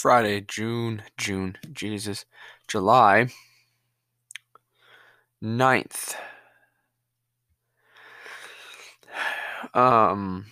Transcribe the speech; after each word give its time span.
Friday, 0.00 0.40
June, 0.40 1.02
June, 1.18 1.58
Jesus, 1.74 2.24
July 2.66 3.28
9th. 5.44 6.14
Um, 9.74 10.46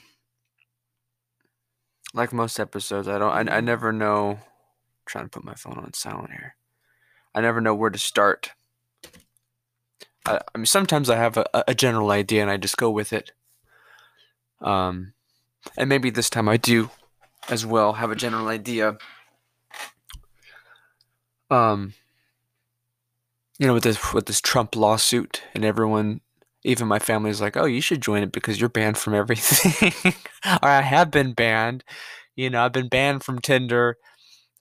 like 2.13 2.35
most 2.35 2.61
episodes, 2.61 3.09
I 3.09 3.17
don't, 3.17 3.49
I, 3.49 3.57
I 3.57 3.61
never 3.63 3.91
know. 3.91 4.33
I'm 4.33 4.39
trying 5.07 5.25
to 5.25 5.31
put 5.31 5.45
my 5.45 5.55
phone 5.55 5.79
on 5.79 5.95
silent 5.95 6.33
here. 6.33 6.57
I 7.35 7.41
never 7.41 7.63
know 7.63 7.75
where 7.75 7.89
to 7.89 7.99
start. 7.99 8.51
I, 10.27 10.41
I 10.55 10.59
mean, 10.59 10.67
sometimes 10.67 11.09
I 11.09 11.17
have 11.17 11.39
a, 11.39 11.47
a 11.67 11.75
general 11.75 12.11
idea 12.11 12.43
and 12.43 12.51
I 12.51 12.59
just 12.59 12.77
go 12.77 12.91
with 12.91 13.15
it. 13.15 13.33
Um, 14.61 15.15
and 15.79 15.89
maybe 15.89 16.11
this 16.11 16.29
time 16.29 16.51
I 16.51 16.59
do 16.59 16.91
as 17.49 17.65
well 17.65 17.95
have 17.95 18.11
a 18.11 18.15
general 18.15 18.49
idea. 18.49 18.99
Um, 21.51 21.95
you 23.59 23.67
know, 23.67 23.75
with 23.75 23.83
this 23.83 24.13
with 24.13 24.27
this 24.27 24.41
Trump 24.41 24.77
lawsuit 24.77 25.43
and 25.55 25.65
everyone, 25.65 26.21
even 26.65 26.87
my 26.89 26.99
family 26.99 27.31
is 27.31 27.41
like, 27.41 27.57
"Oh, 27.57 27.65
you 27.65 27.81
should 27.81 28.01
join 28.01 28.23
it 28.23 28.33
because 28.33 28.61
you're 28.61 28.69
banned 28.69 28.99
from 28.99 29.15
everything." 29.23 30.15
or 30.63 30.69
I 30.69 30.83
have 30.83 31.11
been 31.11 31.33
banned. 31.33 31.85
You 32.37 32.51
know, 32.51 32.65
I've 32.65 32.73
been 32.73 32.89
banned 32.89 33.25
from 33.25 33.41
Tinder. 33.41 33.97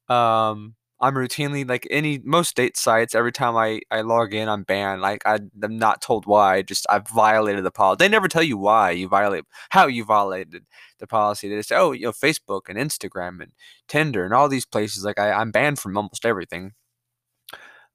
Um, 0.09 0.76
I'm 1.00 1.14
routinely 1.14 1.68
like 1.68 1.88
any 1.92 2.20
most 2.24 2.56
date 2.56 2.76
sites. 2.76 3.14
Every 3.14 3.32
time 3.32 3.56
I 3.56 3.82
I 3.92 4.02
log 4.02 4.34
in, 4.34 4.50
I'm 4.50 4.64
banned. 4.64 5.02
Like 5.02 5.22
I, 5.26 5.40
I'm 5.62 5.78
not 5.78 6.02
told 6.02 6.26
why. 6.26 6.64
Just 6.64 6.88
I've 6.90 7.08
violated 7.08 7.64
the 7.64 7.72
policy. 7.72 7.98
They 8.00 8.10
never 8.10 8.28
tell 8.28 8.44
you 8.44 8.58
why 8.58 8.92
you 8.92 9.08
violate 9.08 9.46
how 9.70 9.88
you 9.88 10.04
violated 10.04 10.66
the 11.00 11.08
policy. 11.08 11.50
They 11.50 11.62
say, 11.62 11.76
oh, 11.76 11.92
you 11.92 12.06
know, 12.06 12.12
Facebook 12.12 12.62
and 12.68 12.80
Instagram 12.80 13.42
and 13.42 13.52
Tinder 13.88 14.26
and 14.26 14.34
all 14.34 14.50
these 14.50 14.66
places. 14.66 15.04
Like 15.06 15.20
I, 15.20 15.32
I'm 15.34 15.52
banned 15.52 15.80
from 15.80 15.98
almost 15.98 16.26
everything. 16.26 16.73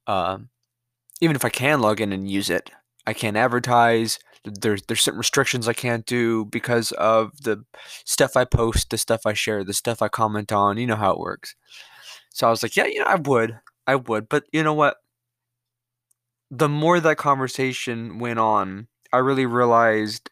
Um, 0.07 0.51
even 1.21 1.37
if 1.37 1.45
I 1.45 1.51
can 1.51 1.81
log 1.81 2.01
in 2.01 2.13
and 2.13 2.31
use 2.31 2.51
it, 2.51 2.71
I 3.07 3.15
can't 3.15 3.37
advertise. 3.37 4.19
There's 4.45 4.83
there's 4.83 5.01
certain 5.01 5.19
restrictions 5.19 5.69
I 5.69 5.73
can't 5.73 6.07
do 6.07 6.45
because 6.47 6.93
of 6.93 7.43
the 7.43 7.65
stuff 8.05 8.37
I 8.37 8.45
post, 8.45 8.91
the 8.91 8.99
stuff 8.99 9.27
I 9.27 9.33
share, 9.35 9.65
the 9.65 9.75
stuff 9.75 10.03
I 10.03 10.09
comment 10.09 10.53
on. 10.53 10.79
You 10.79 10.87
know 10.87 10.97
how 10.97 11.13
it 11.13 11.21
works. 11.21 11.55
So 12.33 12.47
I 12.47 12.51
was 12.51 12.63
like, 12.63 12.77
yeah, 12.77 12.87
you 12.87 13.01
know, 13.01 13.07
I 13.07 13.17
would. 13.17 13.59
I 13.87 13.97
would. 13.97 14.29
But 14.29 14.45
you 14.53 14.63
know 14.63 14.75
what? 14.75 14.97
The 16.51 16.69
more 16.69 17.01
that 17.01 17.17
conversation 17.17 18.19
went 18.19 18.39
on, 18.39 18.89
I 19.13 19.19
really 19.19 19.47
realized 19.47 20.31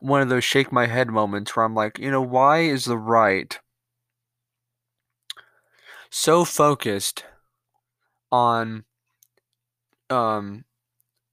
one 0.00 0.22
of 0.22 0.28
those 0.28 0.44
shake 0.44 0.70
my 0.70 0.86
head 0.86 1.08
moments 1.08 1.54
where 1.54 1.64
I'm 1.64 1.74
like, 1.74 1.98
you 1.98 2.10
know, 2.10 2.22
why 2.22 2.60
is 2.60 2.84
the 2.84 2.98
right 2.98 3.58
so 6.10 6.44
focused 6.44 7.24
on 8.30 8.84
um 10.10 10.64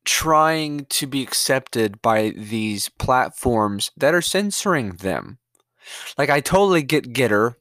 trying 0.06 0.86
to 0.86 1.08
be 1.08 1.24
accepted 1.24 2.02
by 2.02 2.30
these 2.36 2.90
platforms 2.90 3.92
that 3.98 4.14
are 4.14 4.22
censoring 4.22 4.92
them? 4.98 5.40
Like 6.18 6.30
I 6.30 6.42
totally 6.42 6.84
get 6.84 7.14
GETTR 7.14 7.56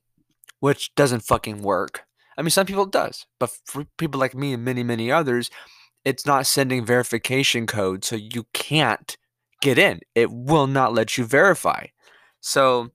which 0.64 0.94
doesn't 0.94 1.20
fucking 1.20 1.60
work. 1.60 2.04
I 2.38 2.40
mean, 2.40 2.48
some 2.48 2.64
people 2.64 2.84
it 2.84 2.90
does, 2.90 3.26
but 3.38 3.50
for 3.66 3.84
people 3.98 4.18
like 4.18 4.34
me 4.34 4.54
and 4.54 4.64
many, 4.64 4.82
many 4.82 5.12
others, 5.12 5.50
it's 6.06 6.24
not 6.24 6.46
sending 6.46 6.86
verification 6.86 7.66
code, 7.66 8.02
so 8.02 8.16
you 8.16 8.46
can't 8.54 9.14
get 9.60 9.76
in. 9.76 10.00
It 10.14 10.32
will 10.32 10.66
not 10.66 10.94
let 10.94 11.18
you 11.18 11.26
verify. 11.26 11.88
So, 12.40 12.92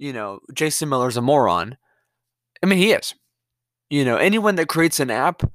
you 0.00 0.12
know, 0.12 0.40
Jason 0.52 0.88
Miller's 0.88 1.16
a 1.16 1.22
moron. 1.22 1.76
I 2.60 2.66
mean, 2.66 2.80
he 2.80 2.90
is. 2.90 3.14
You 3.88 4.04
know, 4.04 4.16
anyone 4.16 4.56
that 4.56 4.66
creates 4.66 4.98
an 4.98 5.12
app 5.12 5.48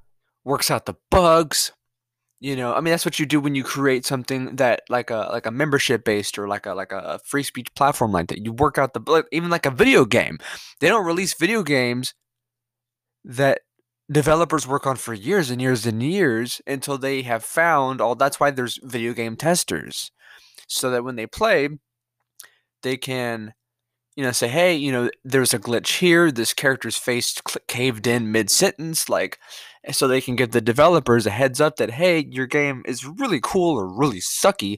works 0.46 0.72
out 0.72 0.86
the 0.86 0.96
bugs, 1.10 1.74
you 2.42 2.56
know, 2.56 2.74
I 2.74 2.82
mean 2.82 2.92
that's 2.92 3.06
what 3.06 3.20
you 3.20 3.28
do 3.28 3.40
when 3.40 3.54
you 3.54 3.64
create 3.64 4.04
something 4.04 4.56
that 4.56 4.82
like 4.90 5.12
a 5.12 5.30
like 5.32 5.46
a 5.46 5.52
membership 5.52 6.04
based 6.04 6.40
or 6.40 6.48
like 6.48 6.66
a 6.66 6.74
like 6.74 6.92
a 6.92 7.20
free 7.24 7.44
speech 7.44 7.74
platform 7.76 8.12
like 8.12 8.30
that. 8.30 8.44
You 8.44 8.52
work 8.52 8.80
out 8.80 8.96
the 8.96 9.26
even 9.32 9.52
like 9.52 9.68
a 9.68 9.72
video 9.72 10.06
game. 10.06 10.40
They 10.80 10.88
don't 10.88 11.06
release 11.06 11.36
video 11.36 11.62
games 11.62 12.16
that 13.24 13.62
developers 14.12 14.68
work 14.68 14.88
on 14.88 14.96
for 14.96 15.14
years 15.14 15.52
and 15.52 15.62
years 15.62 15.86
and 15.86 16.02
years 16.02 16.62
until 16.66 16.98
they 16.98 17.22
have 17.22 17.46
found 17.46 18.02
all 18.02 18.16
that's 18.16 18.40
why 18.40 18.50
there's 18.50 18.80
video 18.82 19.14
game 19.14 19.36
testers. 19.36 20.12
So 20.68 20.90
that 20.90 21.04
when 21.04 21.18
they 21.18 21.28
play 21.28 21.70
they 22.82 22.98
can 22.98 23.54
you 24.16 24.24
know 24.24 24.32
say 24.32 24.48
hey, 24.48 24.74
you 24.74 24.92
know, 24.92 25.12
there's 25.24 25.54
a 25.54 25.60
glitch 25.60 26.00
here, 26.00 26.32
this 26.32 26.54
character's 26.56 26.98
face 26.98 27.40
caved 27.68 28.08
in 28.08 28.32
mid 28.32 28.50
sentence 28.50 29.10
like 29.10 29.38
so 29.90 30.08
they 30.08 30.22
can 30.22 30.36
give 30.36 30.52
the 30.52 30.62
developers 30.62 31.26
a 31.26 31.32
heads 31.32 31.60
up 31.60 31.78
that 31.78 31.92
hey, 31.92 32.28
your 32.30 32.48
game 32.48 32.84
is 32.86 33.06
really 33.06 33.40
cool 33.42 33.78
or 33.78 33.88
really 33.88 34.20
sucky, 34.20 34.78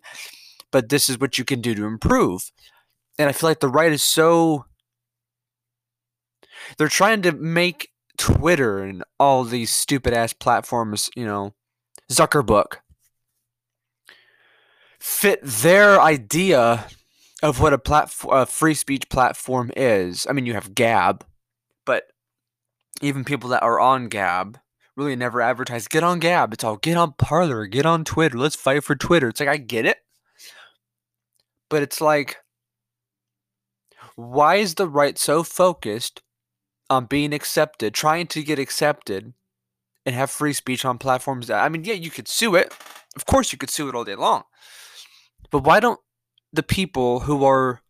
but 0.71 0.89
this 0.89 1.09
is 1.09 1.19
what 1.19 1.37
you 1.37 1.43
can 1.43 1.61
do 1.61 1.75
to 1.75 1.85
improve. 1.85 2.51
And 3.19 3.29
I 3.29 3.31
feel 3.31 3.49
like 3.49 3.59
the 3.59 3.67
right 3.67 3.91
is 3.91 4.03
so 4.03 4.65
they're 6.77 6.87
trying 6.87 7.21
to 7.23 7.31
make 7.31 7.89
Twitter 8.17 8.79
and 8.79 9.03
all 9.19 9.43
these 9.43 9.69
stupid 9.69 10.13
ass 10.13 10.33
platforms, 10.33 11.09
you 11.15 11.25
know, 11.25 11.53
Zuckerbook 12.11 12.77
fit 15.03 15.41
their 15.43 15.99
idea 15.99 16.87
of 17.41 17.59
what 17.59 17.73
a 17.73 17.77
platform, 17.77 18.37
a 18.37 18.45
free 18.45 18.73
speech 18.73 19.09
platform 19.09 19.69
is. 19.75 20.25
I 20.29 20.31
mean, 20.31 20.45
you 20.45 20.53
have 20.53 20.73
Gab, 20.73 21.25
but 21.85 22.05
even 23.01 23.25
people 23.25 23.49
that 23.49 23.63
are 23.63 23.81
on 23.81 24.07
Gab 24.07 24.59
really 24.95 25.15
never 25.15 25.41
advertise. 25.41 25.87
Get 25.87 26.03
on 26.03 26.19
Gab. 26.19 26.53
It's 26.53 26.63
all 26.63 26.77
get 26.77 26.97
on 26.97 27.13
Parler, 27.13 27.65
get 27.65 27.85
on 27.85 28.03
Twitter. 28.03 28.37
Let's 28.37 28.55
fight 28.55 28.83
for 28.83 28.95
Twitter. 28.95 29.29
It's 29.29 29.39
like 29.39 29.49
I 29.49 29.57
get 29.57 29.85
it. 29.85 29.97
But 31.69 31.81
it's 31.81 31.99
like 32.01 32.37
why 34.15 34.55
is 34.55 34.75
the 34.75 34.87
right 34.87 35.17
so 35.17 35.43
focused 35.43 36.21
on 36.89 37.05
being 37.05 37.33
accepted, 37.33 37.93
trying 37.93 38.27
to 38.27 38.43
get 38.43 38.59
accepted 38.59 39.33
and 40.05 40.15
have 40.15 40.29
free 40.29 40.53
speech 40.53 40.85
on 40.85 40.97
platforms 40.97 41.47
that 41.47 41.63
I 41.63 41.69
mean, 41.69 41.83
yeah, 41.83 41.93
you 41.93 42.09
could 42.09 42.27
sue 42.27 42.55
it. 42.55 42.73
Of 43.15 43.25
course 43.25 43.51
you 43.51 43.57
could 43.57 43.69
sue 43.69 43.89
it 43.89 43.95
all 43.95 44.03
day 44.03 44.15
long. 44.15 44.43
But 45.49 45.63
why 45.63 45.79
don't 45.79 45.99
the 46.51 46.63
people 46.63 47.21
who 47.21 47.43
are 47.43 47.81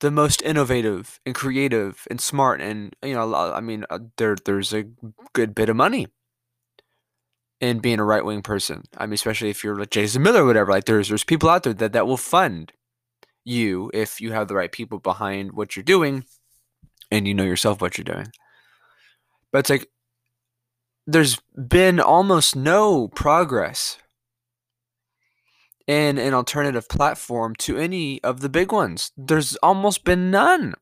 the 0.00 0.10
most 0.10 0.42
innovative 0.42 1.20
and 1.26 1.34
creative 1.34 2.06
and 2.10 2.20
smart 2.20 2.60
and 2.60 2.94
you 3.02 3.14
know 3.14 3.34
I 3.34 3.60
mean 3.60 3.84
uh, 3.90 3.98
there 4.16 4.36
there's 4.44 4.72
a 4.72 4.84
good 5.32 5.54
bit 5.54 5.68
of 5.68 5.76
money 5.76 6.06
in 7.60 7.80
being 7.80 7.98
a 7.98 8.04
right 8.04 8.24
wing 8.24 8.42
person. 8.42 8.84
I 8.96 9.06
mean 9.06 9.14
especially 9.14 9.50
if 9.50 9.64
you're 9.64 9.78
like 9.78 9.90
Jason 9.90 10.22
Miller 10.22 10.42
or 10.42 10.46
whatever 10.46 10.72
like 10.72 10.84
there's 10.84 11.08
there's 11.08 11.24
people 11.24 11.48
out 11.48 11.64
there 11.64 11.74
that 11.74 11.92
that 11.92 12.06
will 12.06 12.16
fund 12.16 12.72
you 13.44 13.90
if 13.94 14.20
you 14.20 14.32
have 14.32 14.48
the 14.48 14.54
right 14.54 14.70
people 14.70 14.98
behind 14.98 15.52
what 15.52 15.74
you're 15.74 15.82
doing 15.82 16.24
and 17.10 17.26
you 17.26 17.34
know 17.34 17.44
yourself 17.44 17.80
what 17.80 17.98
you're 17.98 18.04
doing. 18.04 18.28
But 19.52 19.60
it's 19.60 19.70
like 19.70 19.88
there's 21.06 21.40
been 21.68 22.00
almost 22.00 22.54
no 22.54 23.08
progress 23.08 23.96
in 25.88 26.18
an 26.18 26.34
alternative 26.34 26.86
platform 26.86 27.56
to 27.56 27.78
any 27.78 28.22
of 28.22 28.40
the 28.40 28.50
big 28.50 28.70
ones. 28.70 29.10
There's 29.16 29.56
almost 29.56 30.04
been 30.04 30.30
none. 30.30 30.74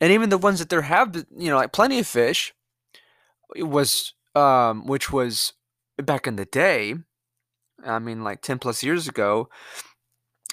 And 0.00 0.10
even 0.10 0.30
the 0.30 0.38
ones 0.38 0.58
that 0.58 0.70
there 0.70 0.82
have, 0.82 1.12
been, 1.12 1.26
you 1.36 1.50
know, 1.50 1.56
like 1.56 1.72
Plenty 1.72 1.98
of 1.98 2.06
Fish 2.06 2.54
was, 3.54 4.14
um, 4.34 4.86
which 4.86 5.12
was 5.12 5.52
back 6.02 6.26
in 6.26 6.36
the 6.36 6.46
day, 6.46 6.94
I 7.84 7.98
mean, 7.98 8.24
like 8.24 8.40
10 8.40 8.58
plus 8.58 8.82
years 8.82 9.06
ago, 9.06 9.50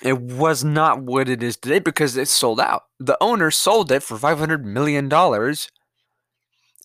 it 0.02 0.20
was 0.20 0.66
not 0.66 1.02
what 1.02 1.30
it 1.30 1.42
is 1.42 1.56
today 1.56 1.80
because 1.80 2.18
it 2.18 2.28
sold 2.28 2.60
out. 2.60 2.84
The 3.00 3.18
owner 3.22 3.52
sold 3.52 3.90
it 3.90 4.04
for 4.04 4.18
$500 4.18 4.64
million 4.64 5.12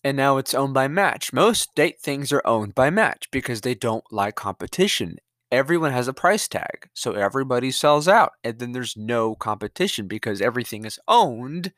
and 0.01 0.15
now 0.15 0.37
it's 0.37 0.53
owned 0.53 0.73
by 0.73 0.87
Match. 0.87 1.33
Most 1.33 1.75
date 1.75 1.99
things 1.99 2.31
are 2.31 2.41
owned 2.45 2.73
by 2.75 2.89
Match 2.89 3.27
because 3.29 3.59
they 3.61 3.75
don't 3.75 4.05
like 4.09 4.35
competition 4.35 5.17
everyone 5.51 5.91
has 5.91 6.07
a 6.07 6.13
price 6.13 6.47
tag. 6.47 6.89
So 6.93 7.13
everybody 7.13 7.71
sells 7.71 8.07
out. 8.07 8.33
And 8.43 8.59
then 8.59 8.71
there's 8.71 8.95
no 8.95 9.35
competition 9.35 10.07
because 10.07 10.41
everything 10.41 10.85
is 10.85 10.99
owned 11.07 11.73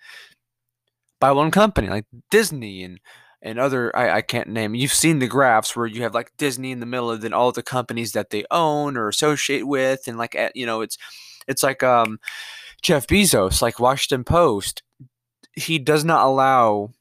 by 1.20 1.32
one 1.32 1.52
company, 1.52 1.90
like 1.90 2.06
Disney 2.30 2.84
and 2.84 3.00
and 3.44 3.60
other 3.60 3.96
I, 3.96 4.18
I 4.18 4.22
can't 4.22 4.50
name. 4.50 4.76
You've 4.76 4.94
seen 4.94 5.20
the 5.20 5.28
graphs 5.28 5.76
where 5.76 5.88
you 5.88 6.04
have 6.04 6.14
like 6.14 6.32
Disney 6.38 6.72
in 6.72 6.80
the 6.80 6.86
middle 6.86 7.12
and 7.12 7.22
then 7.22 7.34
all 7.34 7.52
the 7.52 7.64
companies 7.64 8.12
that 8.12 8.30
they 8.30 8.46
own 8.52 8.98
or 8.98 9.08
associate 9.08 9.68
with 9.68 10.08
and 10.08 10.18
like 10.18 10.38
you 10.54 10.66
know 10.66 10.82
it's 10.82 10.98
it's 11.48 11.64
like 11.64 11.82
um 11.82 12.20
Jeff 12.82 13.08
Bezos, 13.08 13.62
like 13.62 13.80
Washington 13.80 14.24
Post, 14.24 14.84
he 15.54 15.78
does 15.80 16.04
not 16.04 16.26
allow 16.26 16.92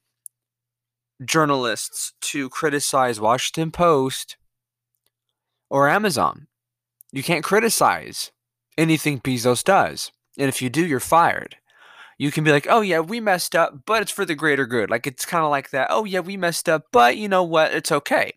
journalists 1.25 2.13
to 2.21 2.49
criticize 2.51 3.21
Washington 3.21 3.71
Post 3.71 4.37
or 5.71 5.89
Amazon 5.89 6.47
you 7.13 7.23
can't 7.23 7.45
criticize 7.45 8.31
anything 8.79 9.21
Bezos 9.21 9.65
does. 9.65 10.13
And 10.39 10.49
if 10.49 10.63
you 10.63 10.71
do, 10.71 10.87
you're 10.87 11.01
fired. 11.01 11.57
you 12.21 12.31
can 12.31 12.45
be 12.45 12.53
like, 12.53 12.67
oh 12.69 12.83
yeah, 12.83 13.01
we 13.01 13.19
messed 13.19 13.57
up, 13.57 13.87
but 13.87 14.03
it's 14.03 14.11
for 14.11 14.27
the 14.27 14.35
greater 14.35 14.67
good. 14.67 14.91
Like 14.91 15.07
it's 15.07 15.25
kind 15.25 15.43
of 15.43 15.51
like 15.51 15.71
that. 15.71 15.87
Oh 15.89 16.05
yeah, 16.05 16.21
we 16.21 16.37
messed 16.37 16.69
up, 16.69 16.85
but 16.93 17.17
you 17.17 17.31
know 17.31 17.43
what? 17.43 17.73
It's 17.73 17.91
okay. 17.91 18.35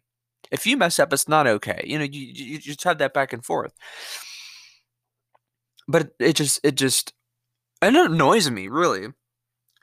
If 0.51 0.65
you 0.65 0.77
mess 0.77 0.99
up, 0.99 1.11
it's 1.11 1.27
not 1.27 1.47
okay. 1.47 1.83
You 1.85 1.99
know, 1.99 2.05
you, 2.05 2.21
you 2.33 2.59
just 2.59 2.85
have 2.85 2.97
that 2.99 3.13
back 3.13 3.33
and 3.33 3.43
forth. 3.43 3.73
But 5.85 6.13
it, 6.17 6.37
just 6.37 6.61
it 6.63 6.75
just 6.75 7.11
and 7.81 7.97
it 7.97 8.09
annoys 8.09 8.49
me 8.49 8.69
really, 8.69 9.09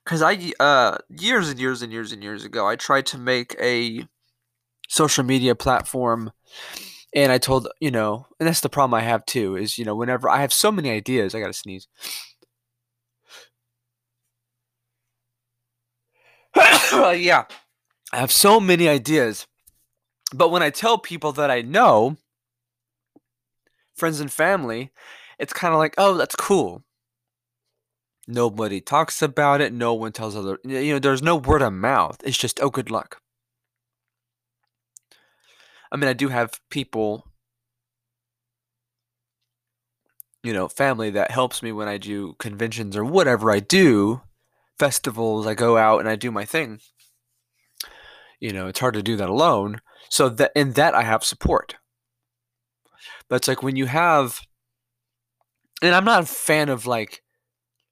because 0.03 0.23
I 0.23 0.53
uh 0.59 0.97
years 1.11 1.51
and 1.51 1.61
years 1.61 1.83
and 1.83 1.93
years 1.93 2.11
and 2.11 2.23
years 2.23 2.43
ago 2.43 2.67
I 2.67 2.77
tried 2.77 3.05
to 3.07 3.19
make 3.19 3.55
a 3.61 4.09
social 4.89 5.25
media 5.25 5.55
platform 5.55 6.33
and 7.15 7.33
I 7.33 7.39
told 7.39 7.69
you 7.81 7.91
know, 7.91 8.27
and 8.39 8.47
that's 8.49 8.61
the 8.61 8.69
problem 8.69 8.95
I 8.95 9.03
have 9.03 9.25
too 9.27 9.57
is 9.57 9.79
you 9.79 9.85
know 9.85 9.95
whenever 9.95 10.29
I 10.29 10.41
have 10.41 10.53
so 10.53 10.73
many 10.73 10.91
ideas, 10.91 11.35
I 11.35 11.41
gotta 11.41 11.53
sneeze. 11.53 11.89
yeah, 16.57 17.45
I 18.12 18.17
have 18.19 18.33
so 18.33 18.61
many 18.61 18.89
ideas. 18.89 19.47
But 20.35 20.51
when 20.51 20.62
I 20.62 20.71
tell 20.71 20.99
people 20.99 21.33
that 21.33 21.51
I 21.51 21.62
know, 21.62 22.17
friends 23.95 24.21
and 24.21 24.33
family, 24.33 24.91
it's 25.39 25.53
kind 25.53 25.75
of 25.75 25.79
like, 25.79 25.95
oh, 25.99 26.17
that's 26.17 26.37
cool. 26.37 26.85
Nobody 28.29 28.81
talks 28.81 29.23
about 29.23 29.61
it. 29.61 29.73
No 29.73 29.95
one 29.95 30.12
tells 30.12 30.37
other, 30.37 30.59
you 30.65 30.93
know, 30.93 30.99
there's 30.99 31.23
no 31.23 31.37
word 31.37 31.62
of 31.62 31.73
mouth. 31.73 32.19
It's 32.25 32.39
just, 32.39 32.61
oh, 32.61 32.71
good 32.71 32.91
luck. 32.91 33.21
I 35.93 35.97
mean, 35.97 36.09
I 36.09 36.13
do 36.13 36.29
have 36.29 36.61
people, 36.71 37.27
you 40.43 40.53
know, 40.53 40.69
family 40.69 41.11
that 41.11 41.31
helps 41.31 41.63
me 41.63 41.73
when 41.73 41.89
I 41.89 41.99
do 41.99 42.35
conventions 42.39 42.97
or 42.97 43.05
whatever 43.05 43.51
I 43.51 43.61
do, 43.61 44.23
festivals, 44.79 45.47
I 45.47 45.55
go 45.55 45.77
out 45.77 46.01
and 46.01 46.09
I 46.09 46.17
do 46.17 46.31
my 46.31 46.45
thing 46.45 46.81
you 48.41 48.53
know, 48.53 48.67
it's 48.67 48.81
hard 48.81 48.95
to 48.95 49.03
do 49.03 49.17
that 49.17 49.29
alone. 49.29 49.81
So 50.09 50.29
that 50.31 50.53
in 50.57 50.73
that 50.73 50.95
I 50.95 51.03
have 51.03 51.23
support. 51.23 51.77
But 53.29 53.37
it's 53.37 53.49
like 53.49 53.63
when 53.63 53.77
you 53.77 53.87
have 53.87 54.41
and 55.83 55.95
I'm 55.95 56.05
not 56.05 56.25
a 56.25 56.27
fan 56.27 56.69
of 56.69 56.87
like 56.87 57.23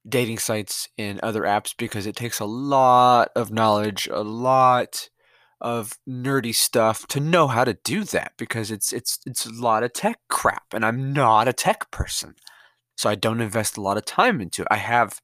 dating 0.07 0.39
sites 0.39 0.89
and 0.99 1.21
other 1.21 1.43
apps 1.43 1.75
because 1.77 2.07
it 2.07 2.17
takes 2.17 2.41
a 2.41 2.45
lot 2.45 3.31
of 3.37 3.53
knowledge, 3.53 4.09
a 4.11 4.23
lot 4.23 5.11
of 5.61 5.99
nerdy 6.09 6.55
stuff 6.55 7.07
to 7.09 7.21
know 7.21 7.49
how 7.49 7.65
to 7.65 7.79
do 7.85 8.05
that 8.05 8.33
because 8.39 8.71
it's 8.71 8.93
it's 8.93 9.19
it's 9.27 9.47
a 9.47 9.53
lot 9.53 9.83
of 9.83 9.93
tech 9.93 10.19
crap 10.29 10.73
and 10.73 10.85
I'm 10.85 11.13
not 11.13 11.49
a 11.49 11.53
tech 11.53 11.91
person. 11.91 12.35
So 12.97 13.09
I 13.11 13.15
don't 13.15 13.41
invest 13.41 13.77
a 13.77 13.81
lot 13.81 13.97
of 13.97 14.05
time 14.05 14.41
into 14.41 14.63
it. 14.63 14.69
I 14.71 14.77
have 14.77 15.21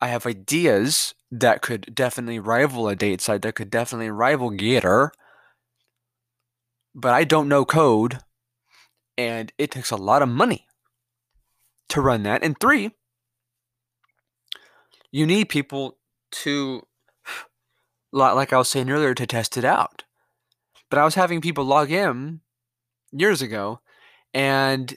I 0.00 0.08
have 0.08 0.26
ideas 0.26 1.14
that 1.30 1.62
could 1.62 1.94
definitely 1.94 2.38
rival 2.38 2.88
a 2.88 2.94
date 2.94 3.20
site, 3.20 3.42
that 3.42 3.54
could 3.54 3.70
definitely 3.70 4.10
rival 4.10 4.50
Gettr, 4.50 5.10
but 6.94 7.12
I 7.12 7.24
don't 7.24 7.48
know 7.48 7.64
code, 7.64 8.18
and 9.16 9.52
it 9.58 9.70
takes 9.70 9.90
a 9.90 9.96
lot 9.96 10.22
of 10.22 10.28
money 10.28 10.66
to 11.88 12.00
run 12.00 12.22
that. 12.24 12.42
And 12.42 12.58
three, 12.60 12.90
you 15.10 15.26
need 15.26 15.48
people 15.48 15.98
to, 16.32 16.82
like 18.14 18.52
I 18.52 18.58
was 18.58 18.68
saying 18.68 18.90
earlier, 18.90 19.14
to 19.14 19.26
test 19.26 19.56
it 19.56 19.64
out. 19.64 20.04
But 20.90 20.98
I 20.98 21.04
was 21.04 21.14
having 21.14 21.40
people 21.40 21.64
log 21.64 21.90
in 21.90 22.40
years 23.12 23.42
ago, 23.42 23.80
and 24.32 24.94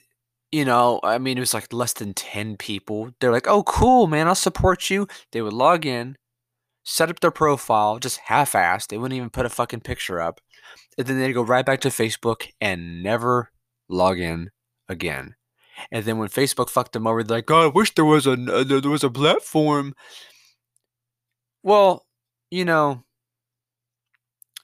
you 0.52 0.64
know, 0.64 1.00
I 1.04 1.18
mean, 1.18 1.38
it 1.38 1.42
was 1.42 1.54
like 1.54 1.74
less 1.74 1.94
than 1.94 2.14
10 2.14 2.58
people. 2.58 3.12
They're 3.20 3.32
like, 3.32 3.48
oh, 3.48 3.64
cool, 3.64 4.08
man, 4.08 4.28
I'll 4.28 4.36
support 4.36 4.90
you. 4.90 5.08
They 5.32 5.42
would 5.42 5.54
log 5.54 5.86
in, 5.86 6.18
set 6.84 7.10
up 7.10 7.20
their 7.20 7.32
profile, 7.32 8.00
just 8.00 8.20
half 8.26 8.54
assed. 8.54 8.88
They 8.88 8.98
wouldn't 8.98 9.18
even 9.18 9.30
put 9.30 9.46
a 9.46 9.50
fucking 9.50 9.82
picture 9.82 10.22
up. 10.22 10.40
And 10.98 11.06
then 11.06 11.20
they'd 11.20 11.34
go 11.34 11.42
right 11.42 11.66
back 11.66 11.82
to 11.82 11.90
Facebook 11.90 12.48
and 12.62 13.04
never 13.04 13.52
log 13.90 14.20
in 14.20 14.52
again. 14.88 15.36
And 15.92 16.06
then 16.06 16.18
when 16.18 16.30
Facebook 16.30 16.70
fucked 16.70 16.94
them 16.94 17.06
over, 17.06 17.24
they're 17.24 17.38
like, 17.38 17.52
oh, 17.52 17.66
I 17.66 17.68
wish 17.68 17.94
there 17.94 18.06
was 18.06 18.26
a, 18.26 18.32
uh, 18.32 18.64
there 18.64 18.90
was 18.90 19.04
a 19.04 19.10
platform. 19.10 19.94
Well, 21.62 22.06
you 22.50 22.64
know, 22.64 23.04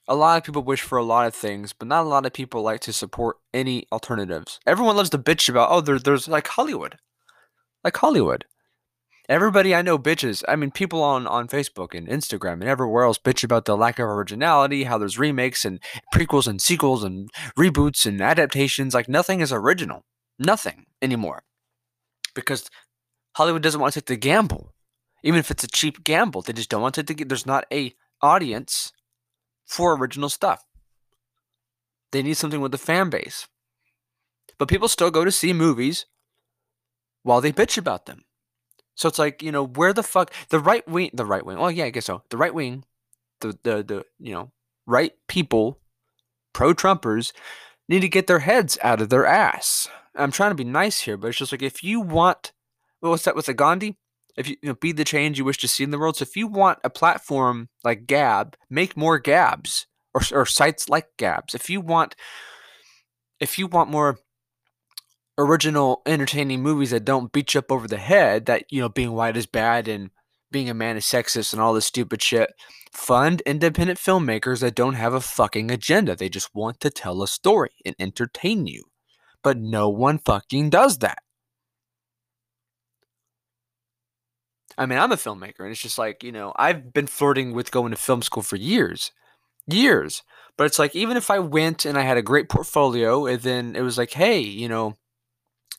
a 0.06 0.14
lot 0.14 0.38
of 0.38 0.44
people 0.44 0.62
wish 0.62 0.82
for 0.82 0.98
a 0.98 1.04
lot 1.04 1.26
of 1.26 1.34
things, 1.34 1.72
but 1.72 1.88
not 1.88 2.04
a 2.04 2.08
lot 2.08 2.26
of 2.26 2.32
people 2.32 2.62
like 2.62 2.80
to 2.80 2.92
support 2.92 3.38
any 3.52 3.86
alternatives. 3.90 4.60
Everyone 4.66 4.96
loves 4.96 5.10
to 5.10 5.18
bitch 5.18 5.48
about, 5.48 5.70
oh, 5.70 5.80
there, 5.80 5.98
there's 5.98 6.28
like 6.28 6.46
Hollywood. 6.48 6.96
Like 7.82 7.96
Hollywood. 7.96 8.44
Everybody 9.26 9.74
I 9.74 9.80
know 9.80 9.98
bitches. 9.98 10.44
I 10.46 10.56
mean, 10.56 10.70
people 10.70 11.02
on, 11.02 11.26
on 11.26 11.48
Facebook 11.48 11.96
and 11.96 12.06
Instagram 12.06 12.54
and 12.54 12.64
everywhere 12.64 13.04
else 13.04 13.18
bitch 13.18 13.42
about 13.42 13.64
the 13.64 13.76
lack 13.76 13.98
of 13.98 14.06
originality, 14.06 14.84
how 14.84 14.98
there's 14.98 15.18
remakes 15.18 15.64
and 15.64 15.80
prequels 16.14 16.46
and 16.46 16.60
sequels 16.60 17.02
and 17.02 17.30
reboots 17.58 18.04
and 18.04 18.20
adaptations. 18.20 18.92
Like, 18.92 19.08
nothing 19.08 19.40
is 19.40 19.50
original. 19.52 20.04
Nothing 20.38 20.84
anymore. 21.00 21.44
Because 22.34 22.68
Hollywood 23.36 23.62
doesn't 23.62 23.80
want 23.80 23.94
to 23.94 24.00
take 24.00 24.06
the 24.06 24.16
gamble. 24.16 24.74
Even 25.22 25.40
if 25.40 25.50
it's 25.50 25.64
a 25.64 25.68
cheap 25.68 26.04
gamble, 26.04 26.42
they 26.42 26.52
just 26.52 26.68
don't 26.68 26.82
want 26.82 26.94
to 26.96 27.02
take 27.02 27.16
the 27.16 27.24
There's 27.24 27.46
not 27.46 27.64
a 27.72 27.94
audience 28.20 28.92
for 29.64 29.96
original 29.96 30.28
stuff. 30.28 30.64
They 32.12 32.22
need 32.22 32.36
something 32.36 32.60
with 32.60 32.74
a 32.74 32.78
fan 32.78 33.10
base. 33.10 33.48
But 34.58 34.68
people 34.68 34.88
still 34.88 35.10
go 35.10 35.24
to 35.24 35.32
see 35.32 35.52
movies 35.52 36.06
while 37.22 37.40
they 37.40 37.52
bitch 37.52 37.76
about 37.76 38.06
them. 38.06 38.24
So 38.94 39.08
it's 39.08 39.18
like, 39.18 39.42
you 39.42 39.50
know, 39.50 39.66
where 39.66 39.92
the 39.92 40.02
fuck 40.02 40.32
the 40.50 40.60
right 40.60 40.86
wing 40.88 41.10
the 41.12 41.26
right 41.26 41.44
wing. 41.44 41.58
Oh 41.58 41.68
yeah, 41.68 41.86
I 41.86 41.90
guess 41.90 42.04
so. 42.04 42.22
The 42.30 42.36
right 42.36 42.54
wing, 42.54 42.84
the 43.40 43.58
the 43.64 43.82
the 43.82 44.04
you 44.20 44.32
know, 44.32 44.52
right 44.86 45.12
people, 45.26 45.80
pro 46.52 46.72
Trumpers, 46.74 47.32
need 47.88 48.00
to 48.00 48.08
get 48.08 48.28
their 48.28 48.40
heads 48.40 48.78
out 48.82 49.00
of 49.00 49.08
their 49.08 49.26
ass. 49.26 49.88
I'm 50.14 50.30
trying 50.30 50.52
to 50.52 50.54
be 50.54 50.64
nice 50.64 51.00
here, 51.00 51.16
but 51.16 51.28
it's 51.28 51.38
just 51.38 51.50
like 51.50 51.62
if 51.62 51.82
you 51.82 52.00
want 52.00 52.52
what's 53.00 53.24
that 53.24 53.36
with 53.36 53.46
the 53.46 53.54
Gandhi? 53.54 53.96
If 54.36 54.48
you, 54.48 54.56
you 54.62 54.68
know, 54.68 54.74
be 54.74 54.92
the 54.92 55.04
change 55.04 55.38
you 55.38 55.44
wish 55.44 55.58
to 55.58 55.68
see 55.68 55.84
in 55.84 55.90
the 55.90 55.98
world. 55.98 56.16
So 56.16 56.24
if 56.24 56.36
you 56.36 56.46
want 56.46 56.78
a 56.84 56.90
platform 56.90 57.68
like 57.82 58.06
Gab, 58.06 58.56
make 58.68 58.96
more 58.96 59.18
Gabs 59.18 59.86
or, 60.12 60.22
or 60.32 60.46
sites 60.46 60.88
like 60.88 61.08
Gabs. 61.18 61.54
If 61.54 61.70
you 61.70 61.80
want, 61.80 62.14
if 63.40 63.58
you 63.58 63.66
want 63.66 63.90
more 63.90 64.18
original, 65.38 66.02
entertaining 66.06 66.62
movies 66.62 66.90
that 66.90 67.04
don't 67.04 67.32
beat 67.32 67.54
you 67.54 67.58
up 67.58 67.72
over 67.72 67.88
the 67.88 67.98
head, 67.98 68.46
that 68.46 68.64
you 68.70 68.80
know 68.80 68.88
being 68.88 69.12
white 69.12 69.36
is 69.36 69.46
bad 69.46 69.88
and 69.88 70.10
being 70.50 70.70
a 70.70 70.74
man 70.74 70.96
is 70.96 71.04
sexist 71.04 71.52
and 71.52 71.60
all 71.60 71.74
this 71.74 71.86
stupid 71.86 72.22
shit. 72.22 72.50
Fund 72.92 73.40
independent 73.40 73.98
filmmakers 73.98 74.60
that 74.60 74.76
don't 74.76 74.94
have 74.94 75.12
a 75.12 75.20
fucking 75.20 75.70
agenda. 75.70 76.14
They 76.14 76.28
just 76.28 76.54
want 76.54 76.78
to 76.80 76.90
tell 76.90 77.22
a 77.22 77.28
story 77.28 77.72
and 77.84 77.96
entertain 77.98 78.68
you. 78.68 78.84
But 79.42 79.58
no 79.58 79.88
one 79.88 80.18
fucking 80.18 80.70
does 80.70 80.98
that. 80.98 81.18
I 84.76 84.86
mean, 84.86 84.98
I'm 84.98 85.12
a 85.12 85.16
filmmaker, 85.16 85.60
and 85.60 85.70
it's 85.70 85.80
just 85.80 85.98
like, 85.98 86.22
you 86.22 86.32
know, 86.32 86.52
I've 86.56 86.92
been 86.92 87.06
flirting 87.06 87.52
with 87.52 87.70
going 87.70 87.90
to 87.92 87.96
film 87.96 88.22
school 88.22 88.42
for 88.42 88.56
years. 88.56 89.12
Years. 89.66 90.22
But 90.56 90.64
it's 90.64 90.78
like, 90.78 90.94
even 90.94 91.16
if 91.16 91.30
I 91.30 91.38
went 91.38 91.84
and 91.84 91.98
I 91.98 92.02
had 92.02 92.16
a 92.16 92.22
great 92.22 92.48
portfolio, 92.48 93.26
and 93.26 93.40
then 93.40 93.76
it 93.76 93.82
was 93.82 93.98
like, 93.98 94.12
hey, 94.12 94.40
you 94.40 94.68
know, 94.68 94.96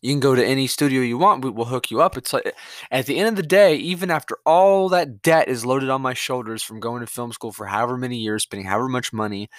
you 0.01 0.11
can 0.11 0.19
go 0.19 0.35
to 0.35 0.45
any 0.45 0.67
studio 0.67 1.01
you 1.01 1.17
want, 1.17 1.43
we 1.43 1.49
will 1.49 1.65
hook 1.65 1.89
you 1.89 2.01
up. 2.01 2.17
It's 2.17 2.33
like, 2.33 2.53
at 2.91 3.05
the 3.05 3.17
end 3.17 3.29
of 3.29 3.35
the 3.35 3.43
day, 3.43 3.75
even 3.75 4.11
after 4.11 4.37
all 4.45 4.89
that 4.89 5.21
debt 5.21 5.47
is 5.47 5.65
loaded 5.65 5.89
on 5.89 6.01
my 6.01 6.13
shoulders 6.13 6.61
from 6.61 6.79
going 6.79 7.01
to 7.01 7.07
film 7.07 7.31
school 7.31 7.51
for 7.51 7.67
however 7.67 7.97
many 7.97 8.17
years, 8.17 8.43
spending 8.43 8.67
however 8.67 8.87
much 8.87 9.11
money, 9.13 9.49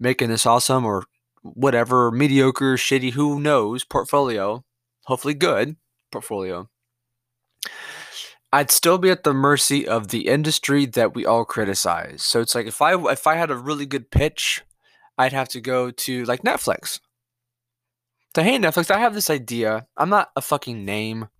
making 0.00 0.28
this 0.28 0.46
awesome 0.46 0.84
or 0.84 1.04
whatever, 1.42 2.10
mediocre, 2.10 2.76
shitty, 2.76 3.12
who 3.12 3.38
knows, 3.40 3.84
portfolio, 3.84 4.64
hopefully 5.04 5.34
good 5.34 5.76
portfolio 6.10 6.68
I'd 8.54 8.70
still 8.70 8.98
be 8.98 9.10
at 9.10 9.24
the 9.24 9.34
mercy 9.34 9.84
of 9.84 10.08
the 10.08 10.28
industry 10.28 10.86
that 10.86 11.12
we 11.12 11.26
all 11.26 11.44
criticize. 11.44 12.22
So 12.22 12.40
it's 12.40 12.54
like 12.54 12.68
if 12.68 12.80
I 12.80 12.94
if 13.10 13.26
I 13.26 13.34
had 13.34 13.50
a 13.50 13.56
really 13.56 13.84
good 13.84 14.12
pitch, 14.12 14.62
I'd 15.18 15.32
have 15.32 15.48
to 15.48 15.60
go 15.60 15.90
to 15.90 16.24
like 16.26 16.42
Netflix. 16.42 17.00
To 18.34 18.44
hey 18.44 18.56
Netflix, 18.58 18.92
I 18.92 19.00
have 19.00 19.12
this 19.12 19.28
idea. 19.28 19.88
I'm 19.96 20.08
not 20.08 20.30
a 20.36 20.40
fucking 20.40 20.84
name. 20.84 21.30